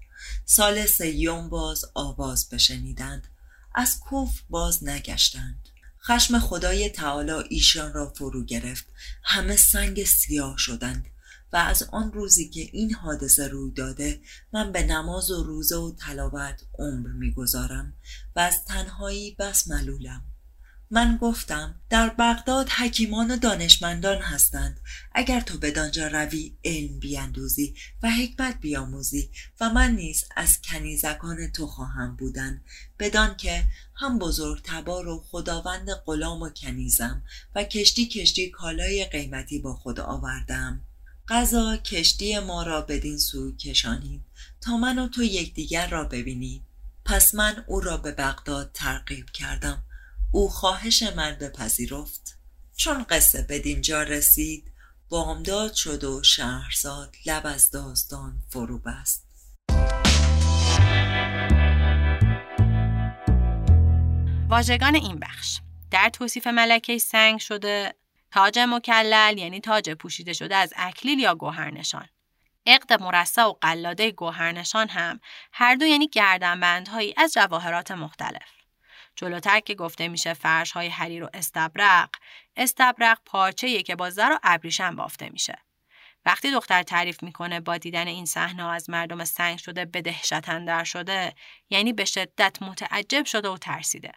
[0.44, 3.28] سال سیوم باز آواز بشنیدند
[3.74, 5.68] از کوف باز نگشتند.
[6.02, 8.84] خشم خدای تعالی ایشان را فرو گرفت
[9.22, 11.06] همه سنگ سیاه شدند
[11.52, 14.20] و از آن روزی که این حادثه روی داده
[14.52, 17.92] من به نماز و روزه و تلاوت عمر می‌گذارم
[18.36, 20.29] و از تنهایی بس ملولم.
[20.92, 24.80] من گفتم در بغداد حکیمان و دانشمندان هستند.
[25.12, 31.66] اگر تو بدانجا روی علم بیاندوزی و حکمت بیاموزی و من نیز از کنیزکان تو
[31.66, 32.60] خواهم بودن.
[32.98, 37.22] بدان که هم بزرگ تبار و خداوند غلام و کنیزم
[37.54, 40.80] و کشتی کشتی کالای قیمتی با خود آوردم.
[41.28, 44.22] قضا کشتی ما را بدین سوی کشانید
[44.60, 46.62] تا من و تو یکدیگر را ببینید
[47.04, 49.84] پس من او را به بغداد ترغیب کردم.
[50.32, 52.38] او خواهش من بپذیرفت.
[52.76, 54.72] چون قصه بدینجا رسید
[55.08, 59.26] بامداد شد و شهرزاد لب از داستان فرو بست.
[64.48, 65.58] واژگان این بخش
[65.90, 67.94] در توصیف ملکه سنگ شده
[68.30, 72.08] تاج مکلل یعنی تاج پوشیده شده از اکلیل یا گوهرنشان.
[72.66, 75.20] عقد مرصع و قلاده گوهرنشان هم
[75.52, 78.59] هر دو یعنی گردنبندهایی از جواهرات مختلف.
[79.20, 82.10] جلوتر که گفته میشه فرش های حریر و استبرق
[82.56, 85.58] استبرق پارچه که با زر و ابریشم بافته میشه.
[86.24, 90.84] وقتی دختر تعریف می‌کنه با دیدن این صحنه از مردم سنگ شده به دهشت اندر
[90.84, 91.34] شده
[91.70, 94.12] یعنی به شدت متعجب شده و ترسیده.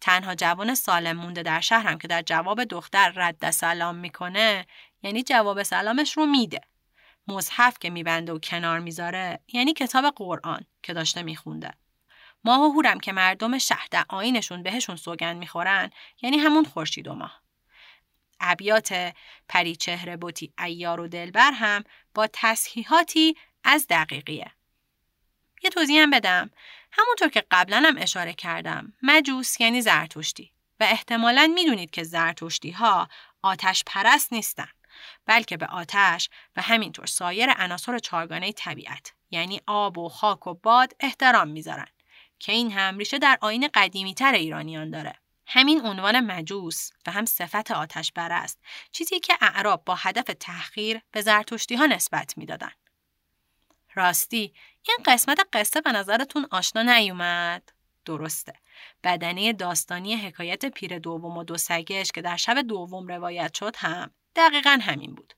[0.00, 4.66] تنها جوان سالم مونده در شهرم که در جواب دختر رد سلام می‌کنه
[5.02, 6.60] یعنی جواب سلامش رو میده.
[7.28, 11.74] مصحف که میبنده و کنار می‌ذاره یعنی کتاب قرآن که داشته میخونده.
[12.44, 15.90] ماه و هورم که مردم شهر در آینشون بهشون سوگند می‌خورن
[16.22, 17.42] یعنی همون خورشید و ماه.
[18.40, 19.14] ابیات
[19.48, 24.52] پری چهره بوتی ایار و دلبر هم با تصحیحاتی از دقیقیه.
[25.62, 26.50] یه توضیح هم بدم.
[26.92, 33.08] همونطور که قبلا هم اشاره کردم مجوس یعنی زرتشتی و احتمالا می‌دونید که زرتشتی ها
[33.42, 34.68] آتش پرست نیستن
[35.26, 40.92] بلکه به آتش و همینطور سایر عناصر چارگانه طبیعت یعنی آب و خاک و باد
[41.00, 41.86] احترام می‌ذارن.
[42.42, 45.14] که این هم ریشه در آین قدیمی تر ایرانیان داره.
[45.46, 48.58] همین عنوان مجوس و هم صفت آتش است
[48.92, 52.76] چیزی که اعراب با هدف تحقیر به زرتشتی ها نسبت می‌دادند.
[53.94, 54.54] راستی
[54.88, 57.72] این قسمت قصه به نظرتون آشنا نیومد؟
[58.04, 58.54] درسته.
[59.04, 64.10] بدنه داستانی حکایت پیر دوم و دو سگش که در شب دوم روایت شد هم
[64.36, 65.34] دقیقا همین بود.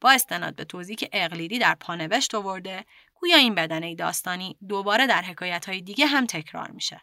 [0.00, 2.84] با استناد به توضیح که اقلیدی در پانوشت آورده
[3.20, 7.00] گویا این بدنه داستانی دوباره در حکایت های دیگه هم تکرار میشه.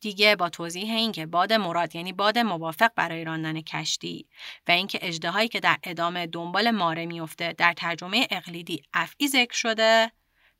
[0.00, 4.26] دیگه با توضیح اینکه باد مراد یعنی باد موافق برای راندن کشتی
[4.68, 10.12] و اینکه اجدهایی که در ادامه دنبال ماره میفته در ترجمه اقلیدی افعی ذکر شده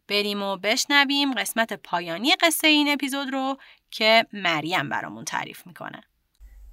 [0.09, 3.59] بریم و بشنویم قسمت پایانی قصه این اپیزود رو
[3.91, 6.01] که مریم برامون تعریف می‌کنه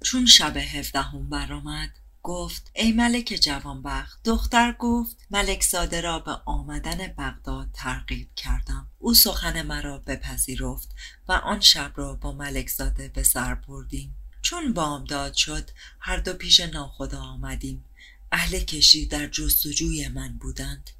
[0.04, 1.90] چون شب هفدهم برآمد
[2.24, 4.20] گفت ای ملک جوانبخت.
[4.24, 8.86] دختر گفت ملک زاده را به آمدن بغداد ترغیب کردم.
[8.98, 10.88] او سخن مرا بپذیرفت
[11.28, 14.16] و آن شب را با ملک زاده به سر بردیم.
[14.42, 17.84] چون بامداد شد هر دو پیش ناخدا آمدیم.
[18.32, 20.90] اهل کشی در جستجوی من بودند.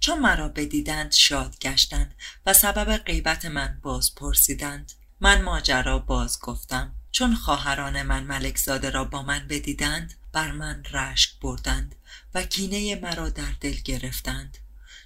[0.00, 2.14] چون مرا بدیدند شاد گشتند
[2.46, 4.92] و سبب غیبت من باز پرسیدند.
[5.20, 10.84] من ماجرا باز گفتم چون خواهران من ملک زاده را با من بدیدند بر من
[10.92, 11.94] رشک بردند
[12.34, 14.58] و کینه مرا در دل گرفتند.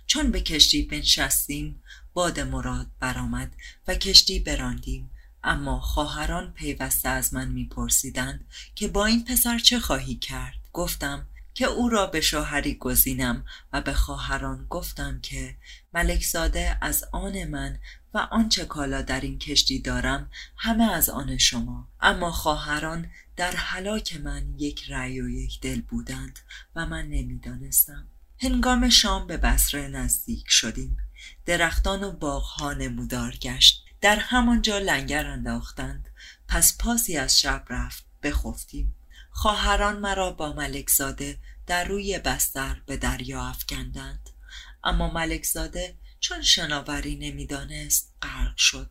[0.06, 3.56] چون به کشتی بنشستیم باد مراد برآمد
[3.88, 5.10] و کشتی براندیم.
[5.44, 11.66] اما خواهران پیوسته از من میپرسیدند که با این پسر چه خواهی کرد؟ گفتم که
[11.66, 15.56] او را به شوهری گزینم و به خواهران گفتم که
[15.94, 17.78] ملکزاده از آن من
[18.14, 21.88] و آنچه کالا در این کشتی دارم همه از آن شما.
[22.00, 26.38] اما خواهران در حلاک من یک رأی و یک دل بودند
[26.76, 28.08] و من نمی‌دانستم.
[28.40, 30.96] هنگام شام به بسره نزدیک شدیم.
[31.46, 33.84] درختان و باغها نمودار گشت.
[34.00, 36.08] در همانجا لنگر انداختند.
[36.48, 38.94] پس پاسی از شب رفت بخفتیم.
[39.30, 44.30] خواهران مرا با ملکزاده در روی بستر به دریا افکندند.
[44.84, 48.90] اما ملکزاده چون شناوری نمی‌دانست غرق شد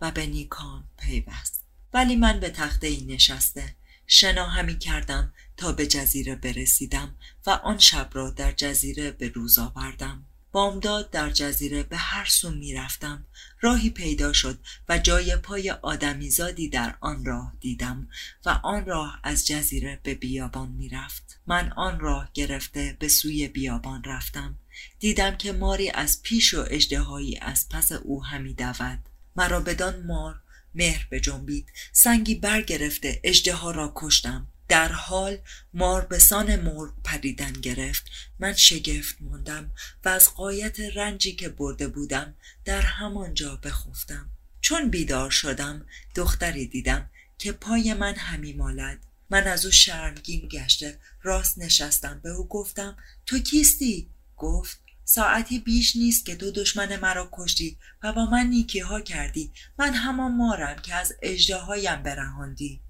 [0.00, 1.64] و به نیکان پیوست.
[1.92, 7.14] ولی من به تخته ای نشسته شنا همی کردم تا به جزیره برسیدم
[7.46, 10.24] و آن شب را در جزیره به روز آوردم.
[10.52, 13.24] بامداد در جزیره به هر سو می رفتم.
[13.60, 14.58] راهی پیدا شد
[14.88, 18.08] و جای پای آدمیزادی در آن راه دیدم
[18.46, 21.40] و آن راه از جزیره به بیابان می رفت.
[21.46, 24.58] من آن راه گرفته به سوی بیابان رفتم.
[24.98, 28.98] دیدم که ماری از پیش و اجدهایی از پس او همی دود.
[29.36, 30.40] مرا بدان مار
[30.74, 34.48] مهر به جنبید سنگی برگرفته اجده را کشتم.
[34.68, 35.38] در حال
[35.74, 38.04] مار به سان مرغ پریدن گرفت.
[38.38, 39.72] من شگفت موندم
[40.04, 42.34] و از قایت رنجی که برده بودم
[42.64, 44.30] در همانجا بخفتم.
[44.60, 48.98] چون بیدار شدم دختری دیدم که پای من همی مالد.
[49.30, 52.20] من از او شرمگین گشته راست نشستم.
[52.22, 58.12] به او گفتم تو کیستی؟ گفت ساعتی بیش نیست که دو دشمن مرا کشتی و
[58.12, 59.52] با من نیکی ها کردی.
[59.78, 62.80] من همان مارم که از اجده هایم برهاندی.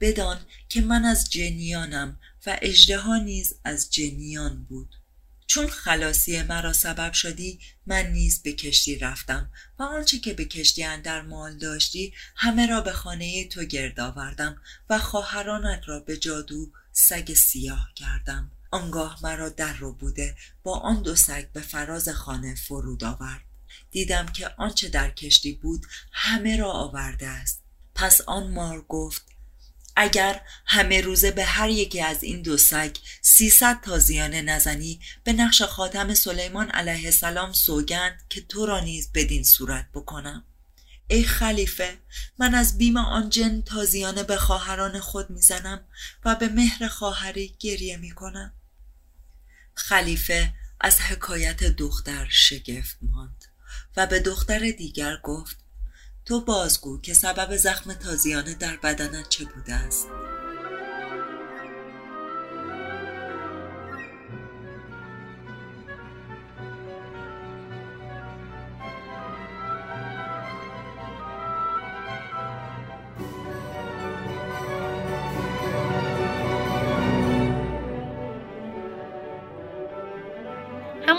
[0.00, 4.94] بدان که من از جنیانم و اجده نیز از جنیان بود.
[5.46, 10.84] چون خلاصی مرا سبب شدی من نیز به کشتی رفتم و آنچه که به کشتی
[10.84, 16.72] اندر مال داشتی همه را به خانه تو گرد آوردم و خواهرانت را به جادو
[16.92, 18.50] سگ سیاه کردم.
[18.70, 23.44] آنگاه مرا در رو بوده با آن دو سگ به فراز خانه فرود آورد.
[23.90, 27.62] دیدم که آنچه در کشتی بود همه را آورده است.
[27.94, 29.22] پس آن مار گفت
[29.96, 35.62] اگر همه روزه به هر یکی از این دو سگ سیصد تازیانه نزنی به نقش
[35.62, 40.44] خاتم سلیمان علیه السلام سوگند که تو را نیز بدین صورت بکنم.
[41.10, 41.98] ای خلیفه
[42.38, 45.84] من از بیم آن جن تازیانه به خواهران خود می‌زنم
[46.24, 48.52] و به مهر خواهری گریه می‌کنم.
[49.78, 53.44] خلیفه از حکایت دختر شگفت ماند
[53.96, 55.56] و به دختر دیگر گفت
[56.24, 60.06] تو بازگو که سبب زخم تازیانه در بدنت چه بوده است.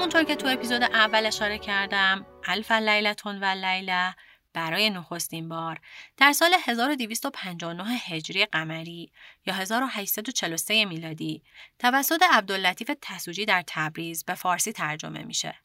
[0.09, 4.15] همونطور که تو اپیزود اول اشاره کردم الف لیلتون و لیله
[4.53, 5.79] برای نخستین بار
[6.17, 9.11] در سال 1259 هجری قمری
[9.45, 11.43] یا 1843 میلادی
[11.79, 15.55] توسط عبداللطیف تسوجی در تبریز به فارسی ترجمه میشه.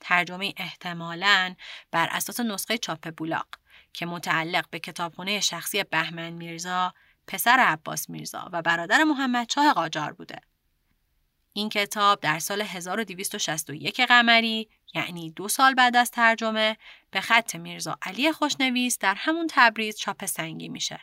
[0.00, 1.54] ترجمه احتمالاً
[1.90, 3.48] بر اساس نسخه چاپ بولاق
[3.92, 6.94] که متعلق به کتابخانه شخصی بهمن میرزا،
[7.26, 10.40] پسر عباس میرزا و برادر محمد چاه قاجار بوده.
[11.56, 16.76] این کتاب در سال 1261 قمری یعنی دو سال بعد از ترجمه
[17.10, 21.00] به خط میرزا علی خوشنویس در همون تبریز چاپ سنگی میشه.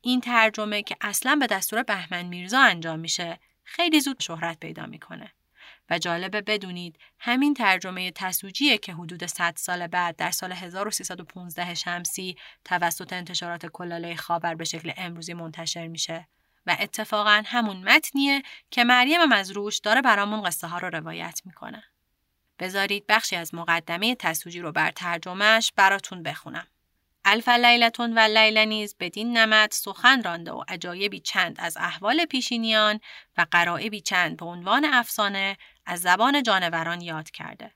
[0.00, 5.32] این ترجمه که اصلا به دستور بهمن میرزا انجام میشه خیلی زود شهرت پیدا می‌کنه.
[5.90, 12.36] و جالبه بدونید همین ترجمه تسوجیه که حدود 100 سال بعد در سال 1315 شمسی
[12.64, 16.28] توسط انتشارات کلاله خابر به شکل امروزی منتشر میشه
[16.66, 21.84] و اتفاقا همون متنیه که مریم مزروش داره برامون قصه ها رو روایت می‌کنه.
[22.58, 26.66] بذارید بخشی از مقدمه تسوجی رو بر ترجمهش براتون بخونم.
[27.24, 33.00] الف لیلتون و لیله نیز بدین نمت سخن رانده و عجایبی چند از احوال پیشینیان
[33.38, 37.72] و قرائبی چند به عنوان افسانه از زبان جانوران یاد کرده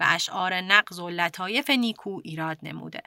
[0.00, 3.02] و اشعار نقض و لطایف نیکو ایراد نموده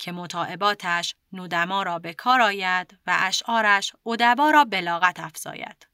[0.00, 5.86] که مطاعباتش نودما را به کار آید و اشعارش ادبا را بلاغت افزاید.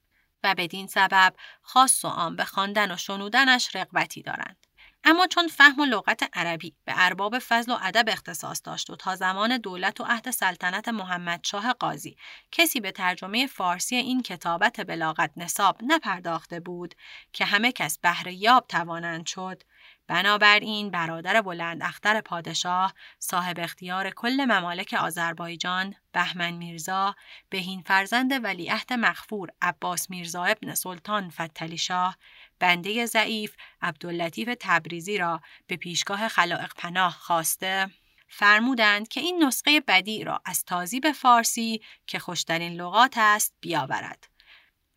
[0.43, 4.67] و بدین سبب خاص و عام به خواندن و شنودنش رغبتی دارند.
[5.05, 9.17] اما چون فهم و لغت عربی به ارباب فضل و ادب اختصاص داشت و تا
[9.17, 12.17] زمان دولت و عهد سلطنت محمد شاه قاضی
[12.53, 16.95] کسی به ترجمه فارسی این کتابت بلاغت نصاب نپرداخته بود
[17.33, 19.63] که همه کس بهره یاب توانند شد
[20.09, 27.15] بنابراین برادر بلند اختر پادشاه صاحب اختیار کل ممالک آذربایجان بهمن میرزا
[27.51, 32.19] بهین فرزند ولیعهد مخفور عباس میرزا ابن سلطان فتلی شاه
[32.59, 37.91] بنده ضعیف عبداللطیف تبریزی را به پیشگاه خلائق پناه خواسته
[38.29, 44.36] فرمودند که این نسخه بدی را از تازیب فارسی که خوشترین لغات است بیاورد.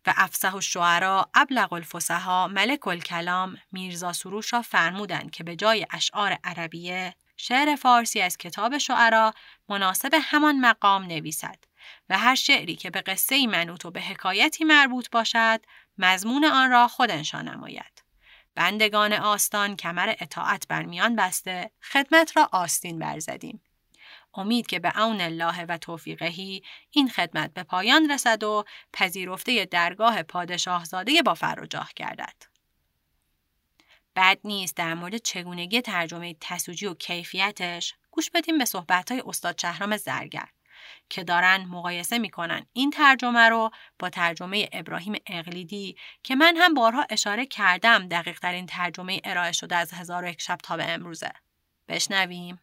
[0.06, 6.38] و افسح الشعرا ابلغ الفصحا ملک الکلام میرزا سروش را فرمودند که به جای اشعار
[6.44, 9.34] عربیه شعر فارسی از کتاب شعرا
[9.68, 11.64] مناسب همان مقام نویسد
[12.08, 15.60] و هر شعری که به قصه منوط و به حکایتی مربوط باشد
[15.98, 18.04] مضمون آن را خود نماید.
[18.54, 23.62] بندگان آستان کمر اطاعت بر میان بسته خدمت را آستین برزدیم
[24.34, 30.22] امید که به اون الله و توفیقهی این خدمت به پایان رسد و پذیرفته درگاه
[30.22, 32.50] پادشاهزاده با فراجاه گردد.
[34.16, 39.96] بد نیست در مورد چگونگی ترجمه تسوجی و کیفیتش گوش بدیم به صحبتهای استاد شهرام
[39.96, 40.48] زرگر
[41.08, 47.06] که دارن مقایسه می‌کنن این ترجمه رو با ترجمه ابراهیم اقلیدی که من هم بارها
[47.10, 51.32] اشاره کردم دقیق ترین ترجمه ارائه شده از هزار یک شب تا به امروزه.
[51.88, 52.60] بشنویم.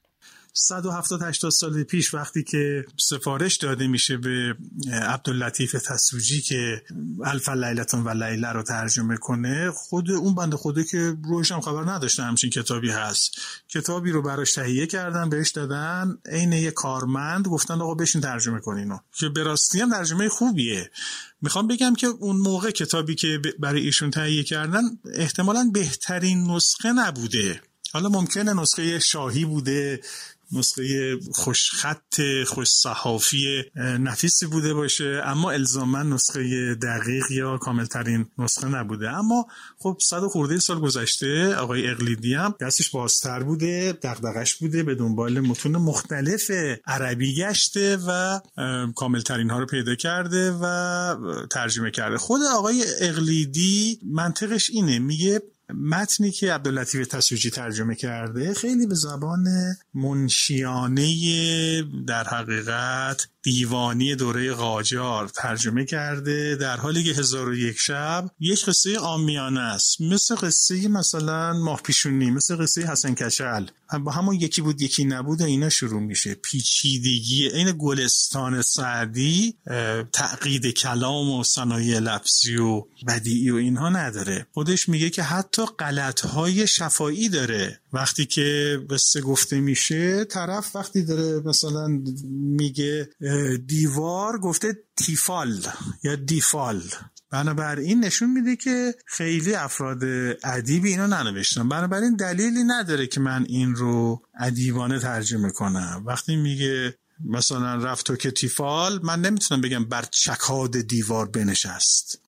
[0.60, 4.55] 170 80 سال پیش وقتی که سفارش داده میشه به
[4.91, 6.84] عبداللطیف تسوجی که
[7.26, 11.91] الف لیلتون و لیله رو ترجمه کنه خود اون بنده خوده که روش هم خبر
[11.91, 13.32] نداشته همچین کتابی هست.
[13.70, 18.97] کتابی رو براش تهیه کردن بهش دادن عین یه کارمند گفتن آقا بشین ترجمه کنینو
[19.20, 20.91] که به راستی هم ترجمه خوبیه.
[21.41, 24.82] می‌خوام بگم که اون موقع کتابی که برای ایشون تهیه کردن
[25.14, 27.62] احتمالا بهترین نسخه نبوده.
[27.93, 29.99] حالا ممکنه نسخه شاهی بوده
[30.52, 33.64] نسخه خوشخط خوش صحافی
[34.00, 35.22] نفیسی بوده باشه.
[35.26, 39.10] اما الزاما نسخه دقیق یا کاملترین نسخه نبوده.
[39.10, 39.45] اما
[39.78, 45.39] خب صد خورده سال گذشته آقای اقلیدی هم دستش بازتر بوده دغدغش بوده به دنبال
[45.39, 46.52] متون مختلف
[46.86, 48.39] عربی گشته و
[48.95, 51.16] کاملترین ها رو پیدا کرده و
[51.52, 52.18] ترجمه کرده.
[52.18, 55.41] خود آقای اقلیدی منطقش اینه میگه
[55.74, 59.45] متنی که عبداللطیف تسوجی ترجمه کرده خیلی به زبان
[59.93, 61.13] منشیانه
[62.07, 68.66] در حقیقت دیوانی دوره قاجار ترجمه کرده در حالی که هزار و یک شب یک
[68.66, 70.02] قصه آمیانه است.
[70.02, 73.66] مثل قصه مثلا ماه پیشونی مثل قصه حسن کچل
[74.04, 76.36] با همون یکی بود یکی نبود و اینا شروع میشه.
[76.36, 79.56] پیچیدگی این گلستان سعدی
[80.14, 84.48] تعقید کلام و صنایع لفظی و بدیعی و اینها نداره.
[84.54, 87.80] خودش میگه که حتی غلط های شفایی داره.
[87.94, 93.10] وقتی که قصه گفته میشه طرف وقتی داره مثلا میگه
[93.66, 95.62] دیوار گفته تیفال
[96.04, 96.82] یا دیفال.
[97.32, 100.04] بنابراین نشون میده که خیلی افراد
[100.44, 101.70] ادیبی اینو ننوشتن.
[101.70, 106.04] بنابراین دلیلی نداره که من این رو ادیبانه ترجمه کنم.
[106.06, 112.22] وقتی میگه مثلا رفت که تیفال من نمی‌تونم بگم بر چکاد دیوار بنشست.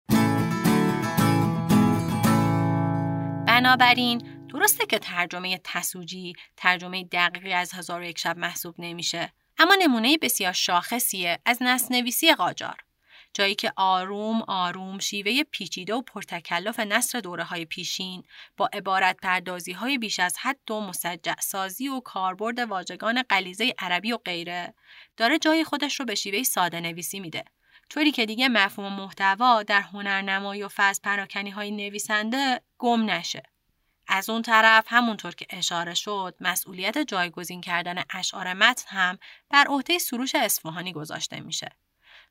[3.48, 9.76] بنابراین درسته که ترجمه تسوجی ترجمه دقیقی از هزار و یک شب محسوب نمیشه اما
[9.76, 12.78] نمونه بسیار شاخصیه از نسنویسی قاجار.
[13.34, 18.24] جایی که آروم آروم شیوه پیچیده و پرتکلف نصر دوره های پیشین
[18.58, 24.12] با عبارت پردازی های بیش از حد و مسجع سازی و کاربرد واژگان غلیظه عربی
[24.12, 24.74] و غیره
[25.18, 27.44] داره جای خودش رو به شیوه ساده نویسی میده.
[27.90, 33.44] طوری که دیگه مفهوم محتوا در هنرنمایی و فضل پراکنی های نویسنده گم نشه.
[34.12, 39.98] از اون طرف همونطور که اشاره شد مسئولیت جایگزین کردن اشعار متن هم بر عهده
[39.98, 41.72] سروش اصفهانی گذاشته میشه.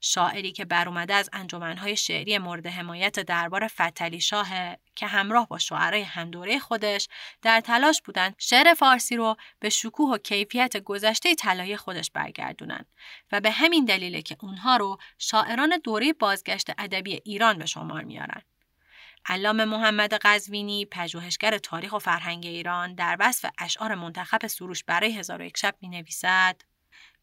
[0.01, 4.49] شاعری که بر اومده از انجمنهای شعری مورد حمایت دربار فتلی شاه
[4.95, 7.09] که همراه با شعرای همدوره خودش
[7.43, 12.85] در تلاش بودند شعر فارسی رو به شکوه و کیفیت گذشته طلایی خودش برگردونن
[13.33, 18.43] و به همین دلیله که اونها رو شاعران دوره بازگشت ادبی ایران به شمار میارن.
[19.27, 25.43] علامه محمد قزوینی پژوهشگر تاریخ و فرهنگ ایران در وصف اشعار منتخب سروش برای هزار
[25.43, 26.62] و یک شب می نویسد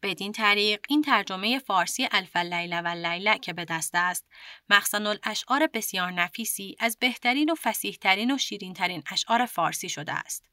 [0.02, 4.26] بدین طریق این ترجمه فارسی الف لیله و لیله که به دست است
[4.70, 10.44] مخزن الاشعار بسیار نفیسی از بهترین و فسیحترین و شیرینترین اشعار فارسی شده است.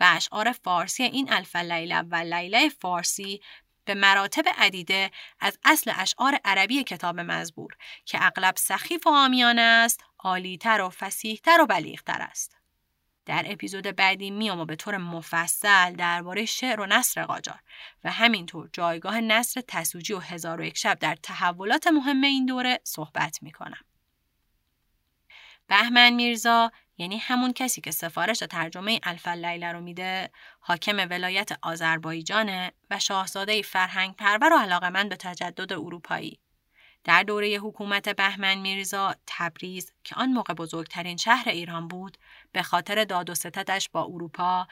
[0.00, 3.40] و اشعار فارسی این الف لیله و لیله فارسی
[3.90, 5.10] به مراتب عدیده
[5.40, 11.60] از اصل اشعار عربی کتاب مزبور که اغلب سخیف و آمیانه است عالیتر و فسیحتر
[11.60, 12.56] و بلیغتر است
[13.26, 17.60] در اپیزود بعدی میام و به طور مفصل درباره شعر و نصر قاجار
[18.04, 22.80] و همینطور جایگاه نصر تسوجی و هزار و یک شب در تحولات مهم این دوره
[22.84, 23.84] صحبت می‌کنم.
[25.66, 30.30] بهمن میرزا یعنی همون کسی که سفارش ترجمه الف لیله رو میده
[30.60, 36.38] حاکم ولایت آذربایجانه و شاهزاده فرهنگ پرور و علاقمند به تجدد اروپایی.
[37.04, 42.18] در دوره حکومت بهمن میرزا تبریز که آن موقع بزرگترین شهر ایران بود
[42.52, 44.66] به خاطر داد و ستدش با اروپا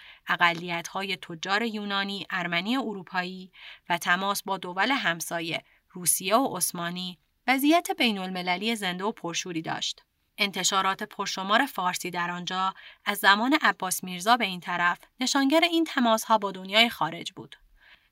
[0.93, 3.53] های تجار یونانی ارمنی اروپایی
[3.89, 10.05] و تماس با دول همسایه روسیه و عثمانی وضعیت بین المللی زنده و پرشوری داشت.
[10.39, 12.74] انتشارات پرشمار فارسی در آنجا
[13.05, 17.57] از زمان عباس میرزا به این طرف نشانگر این تماس ها با دنیای خارج بود.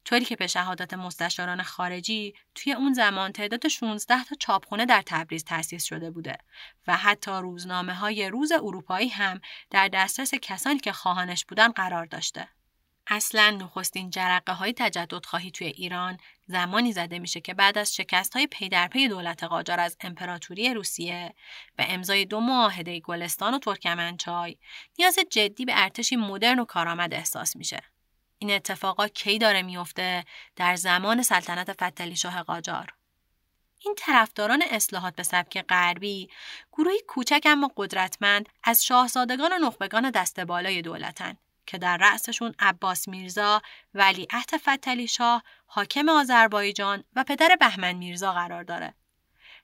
[0.07, 5.45] طوری که به شهادت مستشاران خارجی توی اون زمان تعداد 16 تا چاپخونه در تبریز
[5.45, 6.39] تأسیس شده بوده
[6.87, 12.49] و حتی روزنامه های روز اروپایی هم در دسترس کسانی که خواهانش بودن قرار داشته.
[13.07, 18.35] اصلا نخستین جرقه های تجدد خواهی توی ایران زمانی زده میشه که بعد از شکست
[18.35, 21.35] های پی در پی دولت قاجار از امپراتوری روسیه
[21.79, 24.57] و امضای دو معاهده گلستان و ترکمنچای
[24.99, 27.83] نیاز جدی به ارتشی مدرن و کارآمد احساس میشه.
[28.39, 30.25] این اتفاقا کی داره میفته
[30.57, 32.95] در زمان سلطنت فتلی شاه قاجار.
[33.85, 36.31] این طرفداران اصلاحات به سبک غربی
[36.73, 41.37] گروهی کوچک اما قدرتمند از شاهزادگان و نخبگان دست بالای دولتن
[41.67, 43.63] که در رأسشون عباس میرزا،
[43.95, 48.95] ولی عهد فتلی شاه، حاکم آذربایجان و پدر بهمن میرزا قرار داره.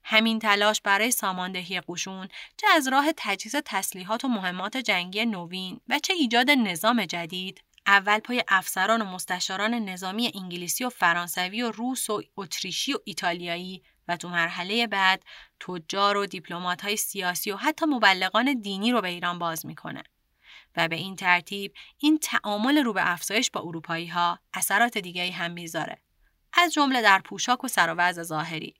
[0.04, 5.98] همین تلاش برای ساماندهی قشون چه از راه تجهیز تسلیحات و مهمات جنگی نوین و
[5.98, 12.10] چه ایجاد نظام جدید اول پای افسران و مستشاران نظامی انگلیسی و فرانسوی و روس
[12.10, 15.24] و اتریشی و ایتالیایی و تو مرحله بعد
[15.60, 20.02] تجار و دیپلمات های سیاسی و حتی مبلغان دینی رو به ایران باز می‌کنه.
[20.76, 25.50] و به این ترتیب این تعامل رو به افزایش با اروپایی ها اثرات دیگری هم
[25.50, 25.98] می‌ذاره.
[26.52, 28.74] از جمله در پوشاک و سر ظاهری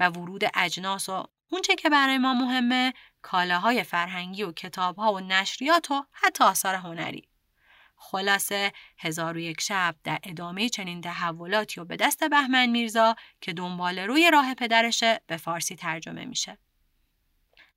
[0.00, 5.90] و ورود اجناس و اونچه که برای ما مهمه کالاهای فرهنگی و کتابها و نشریات
[5.90, 7.28] و حتی آثار هنری.
[7.96, 13.52] خلاصه هزار و یک شب در ادامه چنین تحولاتی و به دست بهمن میرزا که
[13.52, 16.58] دنبال روی راه پدرشه به فارسی ترجمه میشه.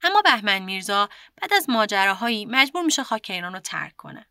[0.04, 1.10] اما بهمن میرزا
[1.42, 4.26] بعد از ماجراهایی مجبور میشه خاک ایران رو ترک کنه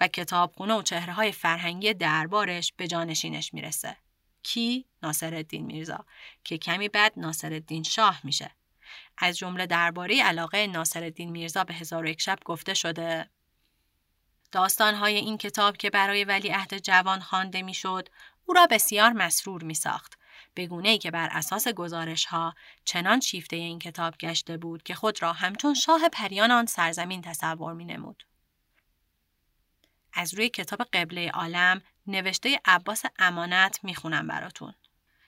[0.00, 3.96] و کتابخونه و چهره های فرهنگی دربارش به جانشینش می‌رسه.
[4.42, 6.04] کی؟ ناصرالدین میرزا
[6.44, 8.50] که کمی بعد ناصرالدین شاه میشه.
[9.18, 13.30] از جمله درباره علاقه ناصرالدین میرزا به هزار و یک شب گفته شده
[14.52, 18.08] داستانهای این کتاب که برای ولیعهد جوان خوانده می‌شد
[18.44, 20.18] او را بسیار مسرور می ساخت.
[20.56, 22.54] بگونه ای که بر اساس گزارش ها
[22.84, 27.72] چنان شیفته این کتاب گشته بود که خود را همچون شاه پریان آن سرزمین تصور
[27.72, 28.26] می نمود.
[30.12, 34.74] از روی کتاب قبله عالم نوشته عباس امانت می‌خونم براتون.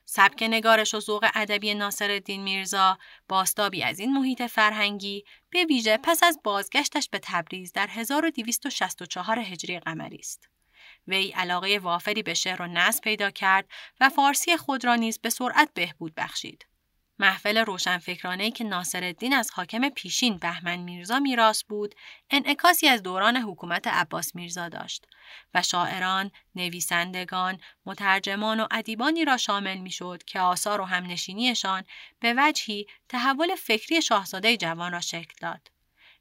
[0.05, 2.99] سبک نگارش و ذوق ادبی ناصرالدین میرزا
[3.29, 9.81] باستابی از این محیط فرهنگی به ویژه پس از بازگشتش به تبریز در 1264 هجری
[9.81, 10.49] قمری است.
[11.09, 13.69] وی علاقه وافری به شعر و نصب پیدا کرد
[14.01, 16.67] و فارسی خود را نیز به سرعت بهبود بخشید.
[17.19, 21.95] محفل روشنفکرانه که ناصرالدین از حاکم پیشین بهمن میرزا میراث بود
[22.31, 25.07] انعکاسی از دوران حکومت عباس میرزا داشت
[25.55, 31.85] و شاعران نویسندگان مترجمان و ادیبانی را شامل می‌شد که آثار و همنشینیشان
[32.21, 35.78] به وجهی تحول فکری شاهزاده جوان را شکل داد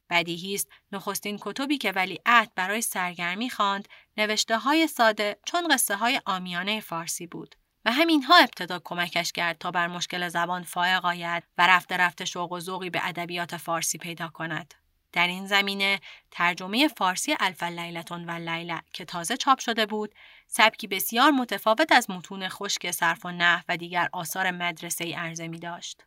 [0.10, 3.88] بدیهی است نخستین کتبی که ولی عهد برای سرگرمی خواند
[4.18, 7.55] نوشته های ساده چون قصه های آمیانه فارسی بود
[7.86, 12.51] و همینها ابتدا کمکش کرد تا بر مشکل زبان فائق آید و رفته رفته شوق
[12.51, 14.74] و ذوقی به ادبیات فارسی پیدا کند.
[15.12, 15.99] در این زمینه
[16.32, 20.16] ترجمه فارسی الف لیلتون و لیله که تازه چاپ شده بود
[20.47, 25.47] سبکی بسیار متفاوت از متون خشک صرف و نه و دیگر آثار مدرسه ای عرضه
[25.47, 26.05] می داشت.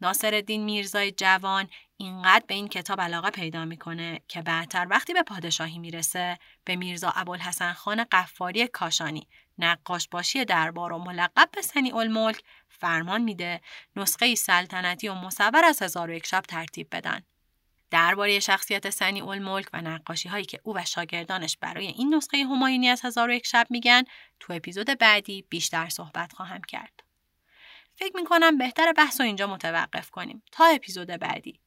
[0.00, 1.68] ناصر میرزای جوان
[2.02, 7.12] اینقدر به این کتاب علاقه پیدا می‌کنه که بعدتر وقتی به پادشاهی می‌رسه به میرزا
[7.16, 9.28] ابوالحسن خان قفاری کاشانی
[9.58, 13.60] نقاش باشی دربار و ملقب به سنی الملک فرمان میده
[13.96, 17.22] نسخه سلطنتی و مصور از هزار و یک شب ترتیب بدن.
[17.90, 22.88] درباره شخصیت سنی الملک و نقاشی هایی که او و شاگردانش برای این نسخه همایونی
[22.88, 24.02] از هزار و یک شب میگن
[24.40, 27.02] تو اپیزود بعدی بیشتر صحبت خواهم کرد.
[27.94, 31.60] فکر می‌کنم بهتر بحث رو اینجا متوقف کنیم تا اپیزود بعدی.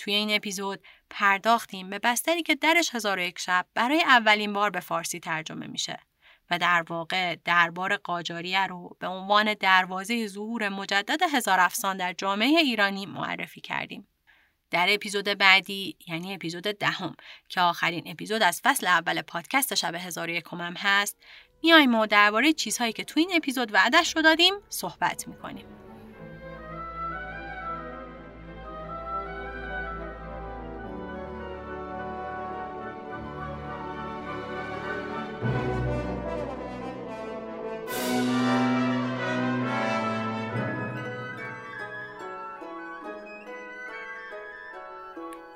[0.00, 0.80] توی این اپیزود
[1.10, 5.66] پرداختیم به بستری که درش هزار و یک شب برای اولین بار به فارسی ترجمه
[5.66, 5.98] میشه.
[6.50, 12.48] و در واقع دربار قاجاریه رو به عنوان دروازه ظهور مجدد هزار افسان در جامعه
[12.48, 14.08] ایرانی معرفی کردیم.
[14.70, 17.16] در اپیزود بعدی یعنی اپیزود دهم
[17.48, 21.16] که آخرین اپیزود از فصل اول پادکست شب هزار هم هست
[21.62, 25.79] میایم و درباره چیزهایی که تو این اپیزود وعدش رو دادیم صحبت می‌کنیم.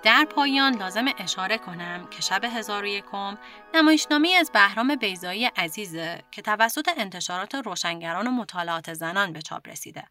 [0.04, 3.38] در پایان لازم اشاره کنم که شب هزار و یکم
[3.74, 10.02] نمایشنامه از بهرام بیزایی عزیزه که توسط انتشارات روشنگران و مطالعات زنان به چاپ رسیده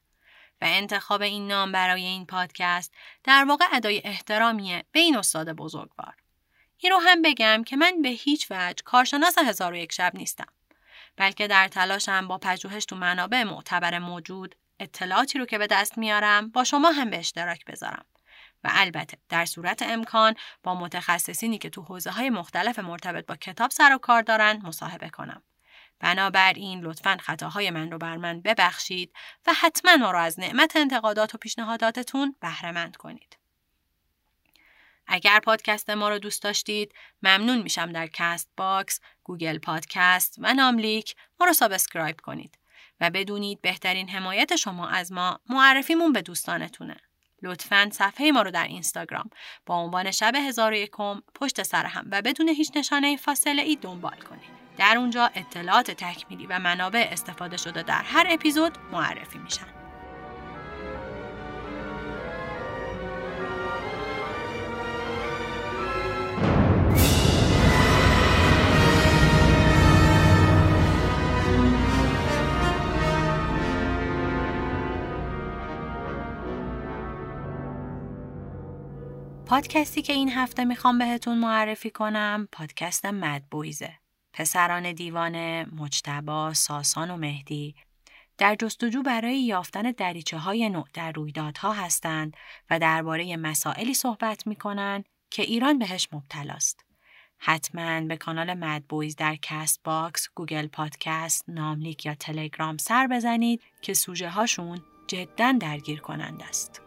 [0.61, 6.13] و انتخاب این نام برای این پادکست در واقع ادای احترامیه به این استاد بزرگوار.
[6.77, 10.47] این رو هم بگم که من به هیچ وجه کارشناس هزار و یک شب نیستم
[11.15, 16.49] بلکه در تلاشم با پژوهش تو منابع معتبر موجود اطلاعاتی رو که به دست میارم
[16.49, 18.05] با شما هم به اشتراک بذارم.
[18.63, 23.71] و البته در صورت امکان با متخصصینی که تو حوزه های مختلف مرتبط با کتاب
[23.71, 25.43] سر و کار دارن مصاحبه کنم.
[25.99, 29.13] بنابراین لطفا خطاهای من رو بر من ببخشید
[29.47, 33.37] و حتما ما رو از نعمت انتقادات و پیشنهاداتتون بهره کنید.
[35.07, 36.93] اگر پادکست ما رو دوست داشتید
[37.23, 42.57] ممنون میشم در Castbox، Google Podcast و ناملیک ما رو subscribe کنید
[42.99, 46.97] و بدونید بهترین حمایت شما از ما معرفیمون به دوستانتونه.
[47.43, 49.29] لطفا صفحه ما رو در اینستاگرام
[49.65, 53.75] با عنوان شب هزار و یکم پشت سر هم و بدون هیچ نشانه فاصله ای
[53.75, 54.63] دنبال کنید.
[54.77, 59.82] در اونجا اطلاعات تکمیلی و منابع استفاده شده در هر اپیزود معرفی میشن.
[79.53, 83.93] پادکستی که این هفته می‌خوام بهتون معرفی کنم پادکست Mad Boys ه.
[84.33, 87.75] پسران دیوانه، مجتبی، ساسان و مهدی
[88.37, 92.37] در جستجو برای یافتن دریچه های نو در رویدادها هستند
[92.69, 96.85] و درباره مسائلی صحبت می‌کنن که ایران بهش مبتلاست.
[97.37, 103.93] حتما به کانال Mad Boys در Castbox، Google Podcast، ناملیک یا تلگرام سر بزنید که
[103.93, 106.81] سوژه هاشون جدا درگیر کنند است.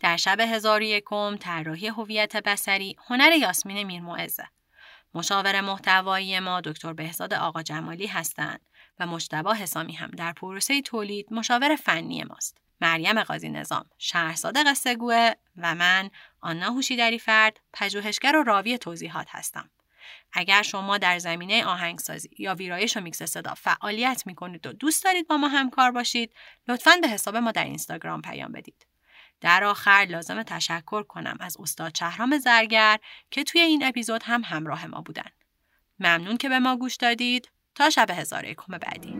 [0.00, 4.44] در شب هزار یکم طراحی هویت بسری هنر یاسمین میرمعزه
[5.14, 8.60] مشاور محتوایی ما دکتر بهزاد آقا جمالی هستند
[9.00, 12.56] و مجتبا حسامی هم در پروسه تولید مشاور فنی ماست.
[12.80, 14.96] مریم قاضی نظام شهرزاد قصه
[15.56, 19.70] و من آنا هوشیدری فرد پژوهشگر و راوی توضیحات هستم.
[20.32, 25.28] اگر شما در زمینه آهنگسازی یا ویرایش و میکس صدا فعالیت می‌کنید و دوست دارید
[25.28, 26.32] با ما همکار باشید
[26.68, 28.86] لطفا به حساب ما در اینستاگرام پیام بدید.
[29.40, 32.98] در آخر لازم تشکر کنم از استاد چهرام زرگر
[33.30, 35.30] که توی این اپیزود هم همراه ما بودن.
[35.98, 39.14] ممنون که به ما گوش دادید تا شب هزار یکم بعدی.